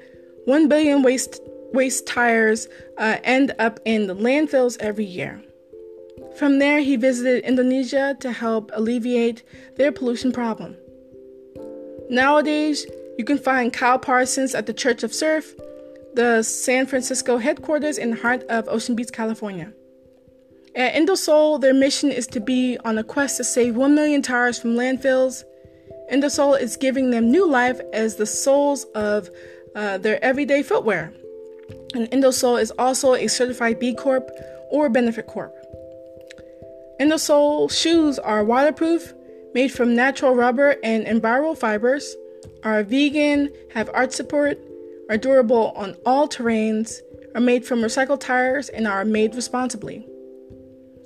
1 0.46 0.68
billion 0.68 1.04
waste, 1.04 1.40
waste 1.74 2.08
tires 2.08 2.68
uh, 2.98 3.18
end 3.24 3.54
up 3.60 3.80
in 3.86 4.08
the 4.08 4.16
landfills 4.16 4.78
every 4.80 5.06
year. 5.06 5.42
From 6.38 6.60
there, 6.60 6.80
he 6.80 6.96
visited 6.96 7.44
Indonesia 7.44 8.16
to 8.20 8.32
help 8.32 8.72
alleviate 8.74 9.44
their 9.76 9.92
pollution 9.92 10.32
problem. 10.32 10.76
Nowadays, 12.10 12.86
you 13.18 13.26
can 13.26 13.38
find 13.38 13.74
Kyle 13.74 14.00
Parsons 14.00 14.56
at 14.56 14.66
the 14.66 14.74
Church 14.74 15.04
of 15.04 15.14
Surf, 15.14 15.54
the 16.14 16.44
San 16.44 16.86
Francisco 16.86 17.38
headquarters 17.38 17.98
in 17.98 18.12
the 18.12 18.18
heart 18.18 18.44
of 18.44 18.68
Ocean 18.68 18.96
Beach, 18.96 19.12
California. 19.12 19.74
At 20.76 20.94
Indosole, 20.94 21.60
their 21.60 21.74
mission 21.74 22.12
is 22.12 22.28
to 22.28 22.40
be 22.40 22.78
on 22.86 22.98
a 22.98 23.04
quest 23.04 23.38
to 23.38 23.44
save 23.44 23.76
1 23.76 23.96
million 23.96 24.22
tires 24.22 24.60
from 24.60 24.76
landfills 24.76 25.44
Indosole 26.12 26.60
is 26.60 26.78
giving 26.78 27.12
them 27.12 27.30
new 27.30 27.48
life 27.48 27.82
as 27.92 28.16
the 28.16 28.26
soles 28.26 28.86
of 28.96 29.30
uh, 29.76 29.98
their 29.98 30.24
everyday 30.24 30.64
footwear. 30.64 31.14
And 31.94 32.10
Indosole 32.12 32.62
is 32.62 32.72
also 32.80 33.14
a 33.14 33.28
certified 33.28 33.80
B 33.80 33.94
Corp 33.94 34.30
or 34.70 34.90
Benefit 34.90 35.28
Corp. 35.28 35.54
Indosole 37.00 37.72
shoes 37.72 38.18
are 38.20 38.44
waterproof, 38.44 39.14
made 39.58 39.72
from 39.72 39.96
natural 39.96 40.36
rubber 40.36 40.76
and 40.84 41.08
enviro 41.08 41.58
fibers, 41.58 42.16
are 42.62 42.84
vegan, 42.84 43.50
have 43.74 43.90
arch 43.92 44.12
support, 44.12 44.56
are 45.10 45.18
durable 45.18 45.72
on 45.76 45.96
all 46.06 46.30
terrains, 46.30 47.00
are 47.34 47.42
made 47.42 47.66
from 47.66 47.80
recycled 47.80 48.20
tires, 48.20 48.70
and 48.70 48.88
are 48.88 49.04
made 49.04 49.34
responsibly. 49.34 50.08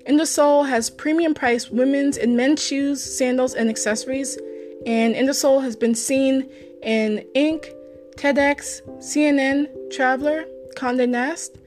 Indosole 0.06 0.68
has 0.68 0.90
premium 0.90 1.34
priced 1.34 1.72
women's 1.72 2.18
and 2.18 2.36
men's 2.36 2.62
shoes, 2.62 3.02
sandals, 3.02 3.54
and 3.54 3.70
accessories 3.70 4.38
and 4.86 5.16
Indosole 5.16 5.64
has 5.64 5.78
been 5.78 5.96
seen 5.96 6.50
in 6.82 7.26
Inc., 7.36 7.72
TEDx, 8.18 8.82
CNN, 8.98 9.70
Traveler, 9.92 10.44
Condé 10.76 11.08
Nast, 11.08 11.58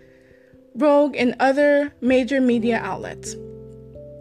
Rogue, 0.75 1.17
and 1.17 1.35
other 1.41 1.95
major 2.03 2.43
media 2.43 2.79
outlets. 2.79 3.37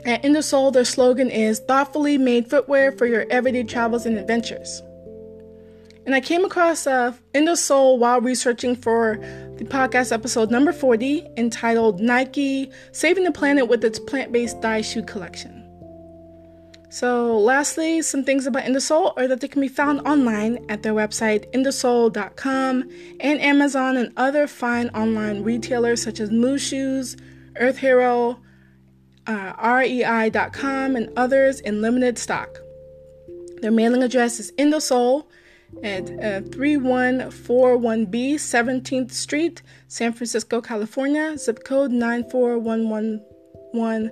At 0.06 0.24
Indosole, 0.24 0.74
their 0.74 0.84
slogan 0.84 1.30
is 1.30 1.60
thoughtfully 1.60 2.18
made 2.18 2.50
footwear 2.50 2.92
for 2.92 3.06
your 3.06 3.26
everyday 3.30 3.64
travels 3.64 4.06
and 4.06 4.18
adventures. 4.18 4.82
And 6.06 6.14
I 6.14 6.20
came 6.20 6.44
across 6.44 6.86
uh, 6.86 7.14
while 7.34 8.20
researching 8.20 8.76
for 8.76 9.18
the 9.58 9.64
podcast 9.64 10.12
episode 10.12 10.52
number 10.52 10.74
40 10.74 11.26
entitled 11.38 12.02
Nike 12.02 12.70
Saving 12.92 13.24
the 13.24 13.32
Planet 13.32 13.70
with 13.70 13.86
its 13.86 13.98
Plant 14.00 14.34
Based 14.34 14.60
Dye 14.60 14.82
Shoe 14.82 15.04
Collection. 15.04 15.62
So, 16.90 17.40
lastly, 17.40 18.02
some 18.02 18.26
things 18.26 18.46
about 18.46 18.66
Indosole 18.66 19.18
are 19.18 19.28
that 19.28 19.40
they 19.40 19.48
can 19.48 19.62
be 19.62 19.68
found 19.68 20.06
online 20.06 20.64
at 20.70 20.84
their 20.84 20.94
website 20.94 21.50
indosole.com 21.52 22.90
and 23.20 23.42
Amazon 23.42 23.98
and 23.98 24.12
other 24.18 24.48
fine 24.48 24.90
online 24.90 25.44
retailers 25.44 26.04
such 26.04 26.20
as 26.20 26.30
Moo 26.30 26.58
Shoes, 26.58 27.16
Earth 27.56 27.78
Hero, 27.78 28.40
uh, 29.28 29.54
REI.com, 29.62 30.96
and 30.96 31.12
others 31.18 31.60
in 31.60 31.82
limited 31.82 32.18
stock. 32.18 32.58
Their 33.62 33.72
mailing 33.72 34.04
address 34.04 34.40
is 34.40 34.52
Indosole 34.54 35.26
at 35.84 36.10
uh, 36.10 36.42
3141B 36.50 38.36
17th 38.36 39.12
Street, 39.12 39.62
San 39.88 40.14
Francisco, 40.14 40.62
California, 40.62 41.38
zip 41.38 41.64
code 41.64 41.92
94111 41.92 44.12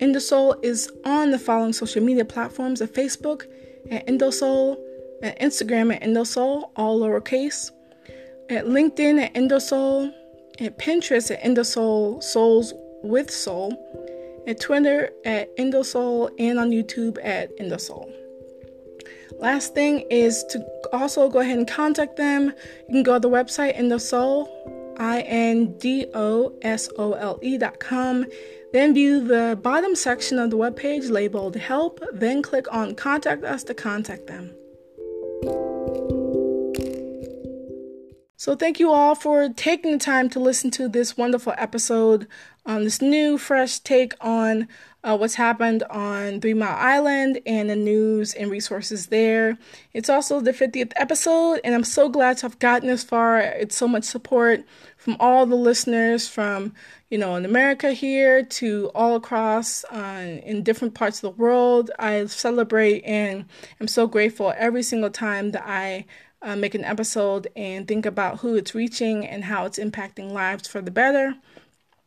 Indosole 0.00 0.64
is 0.64 0.90
on 1.04 1.30
the 1.30 1.38
following 1.38 1.72
social 1.72 2.02
media 2.02 2.24
platforms 2.24 2.80
of 2.80 2.92
Facebook 2.92 3.46
at 3.90 4.06
Indosole, 4.06 4.76
at 5.22 5.38
Instagram 5.40 5.94
at 5.94 6.02
Indosole, 6.02 6.70
all 6.76 7.00
lowercase, 7.00 7.70
at 8.50 8.66
LinkedIn 8.66 9.22
at 9.22 9.34
Indosole, 9.34 10.12
at 10.60 10.78
Pinterest 10.78 11.30
at 11.30 11.42
Indosole 11.42 12.22
Souls 12.22 12.72
with 13.02 13.30
Soul, 13.30 13.72
at 14.46 14.60
Twitter 14.60 15.10
at 15.24 15.54
Indosole, 15.56 16.30
and 16.38 16.58
on 16.58 16.70
YouTube 16.70 17.18
at 17.24 17.56
Indosole. 17.58 18.12
Last 19.38 19.74
thing 19.74 20.00
is 20.10 20.44
to 20.50 20.64
also 20.92 21.28
go 21.28 21.40
ahead 21.40 21.58
and 21.58 21.68
contact 21.68 22.16
them. 22.16 22.52
You 22.88 22.94
can 22.94 23.02
go 23.02 23.14
to 23.14 23.20
the 23.20 23.30
website 23.30 23.78
Indosole, 23.78 24.48
I 24.98 25.20
N 25.20 25.78
D 25.78 26.06
O 26.14 26.52
S 26.62 26.88
O 26.98 27.12
L 27.12 27.38
E 27.42 27.56
dot 27.56 27.78
com 27.78 28.26
then 28.72 28.92
view 28.92 29.26
the 29.26 29.58
bottom 29.62 29.94
section 29.94 30.38
of 30.38 30.50
the 30.50 30.56
webpage 30.56 31.10
labeled 31.10 31.56
Help, 31.56 32.02
then 32.12 32.42
click 32.42 32.66
on 32.72 32.94
Contact 32.94 33.44
Us 33.44 33.64
to 33.64 33.74
contact 33.74 34.26
them. 34.26 34.54
So, 38.40 38.54
thank 38.54 38.78
you 38.78 38.92
all 38.92 39.16
for 39.16 39.48
taking 39.48 39.90
the 39.90 39.98
time 39.98 40.30
to 40.30 40.38
listen 40.38 40.70
to 40.70 40.88
this 40.88 41.16
wonderful 41.16 41.54
episode 41.58 42.28
on 42.64 42.84
this 42.84 43.02
new, 43.02 43.36
fresh 43.36 43.80
take 43.80 44.14
on 44.20 44.68
uh, 45.02 45.16
what's 45.16 45.34
happened 45.34 45.82
on 45.90 46.40
Three 46.40 46.54
Mile 46.54 46.76
Island 46.76 47.40
and 47.46 47.68
the 47.68 47.74
news 47.74 48.34
and 48.34 48.48
resources 48.48 49.08
there. 49.08 49.58
It's 49.92 50.08
also 50.08 50.38
the 50.38 50.52
50th 50.52 50.92
episode, 50.94 51.60
and 51.64 51.74
I'm 51.74 51.82
so 51.82 52.08
glad 52.08 52.36
to 52.36 52.42
have 52.42 52.60
gotten 52.60 52.86
this 52.86 53.02
far. 53.02 53.40
It's 53.40 53.76
so 53.76 53.88
much 53.88 54.04
support 54.04 54.64
from 54.96 55.16
all 55.18 55.44
the 55.44 55.56
listeners 55.56 56.28
from 56.28 56.74
you 57.10 57.18
know 57.18 57.34
in 57.34 57.44
America 57.44 57.92
here 57.92 58.44
to 58.44 58.92
all 58.94 59.16
across 59.16 59.82
uh, 59.84 60.38
in 60.44 60.62
different 60.62 60.94
parts 60.94 61.24
of 61.24 61.34
the 61.34 61.42
world. 61.42 61.90
I 61.98 62.26
celebrate 62.26 63.02
and 63.02 63.46
I'm 63.80 63.88
so 63.88 64.06
grateful 64.06 64.54
every 64.56 64.84
single 64.84 65.10
time 65.10 65.50
that 65.52 65.64
I 65.66 66.06
uh, 66.42 66.56
make 66.56 66.74
an 66.74 66.84
episode 66.84 67.48
and 67.56 67.86
think 67.88 68.06
about 68.06 68.40
who 68.40 68.54
it's 68.56 68.74
reaching 68.74 69.26
and 69.26 69.44
how 69.44 69.64
it's 69.64 69.78
impacting 69.78 70.30
lives 70.30 70.68
for 70.68 70.80
the 70.80 70.90
better. 70.90 71.34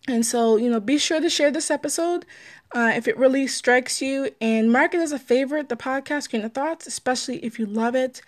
And 0.08 0.26
so, 0.26 0.58
you 0.58 0.70
know, 0.70 0.80
be 0.80 0.98
sure 0.98 1.22
to 1.22 1.30
share 1.30 1.52
this 1.52 1.70
episode 1.70 2.26
uh, 2.74 2.92
if 2.96 3.08
it 3.08 3.18
really 3.18 3.48
strikes 3.48 4.02
you 4.02 4.32
and 4.40 4.72
mark 4.72 4.94
it 4.94 5.00
as 5.00 5.12
a 5.12 5.20
favorite, 5.20 5.70
the 5.70 5.76
podcast 5.76 6.30
Greener 6.30 6.50
Thoughts, 6.50 6.88
especially 6.88 7.44
if 7.44 7.60
you 7.60 7.66
love 7.66 7.96
it. 7.96 8.22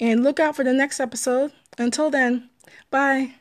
And 0.00 0.22
look 0.22 0.38
out 0.38 0.54
for 0.54 0.64
the 0.64 0.72
next 0.72 1.00
episode. 1.00 1.52
Until 1.76 2.08
then, 2.08 2.50
bye. 2.90 3.34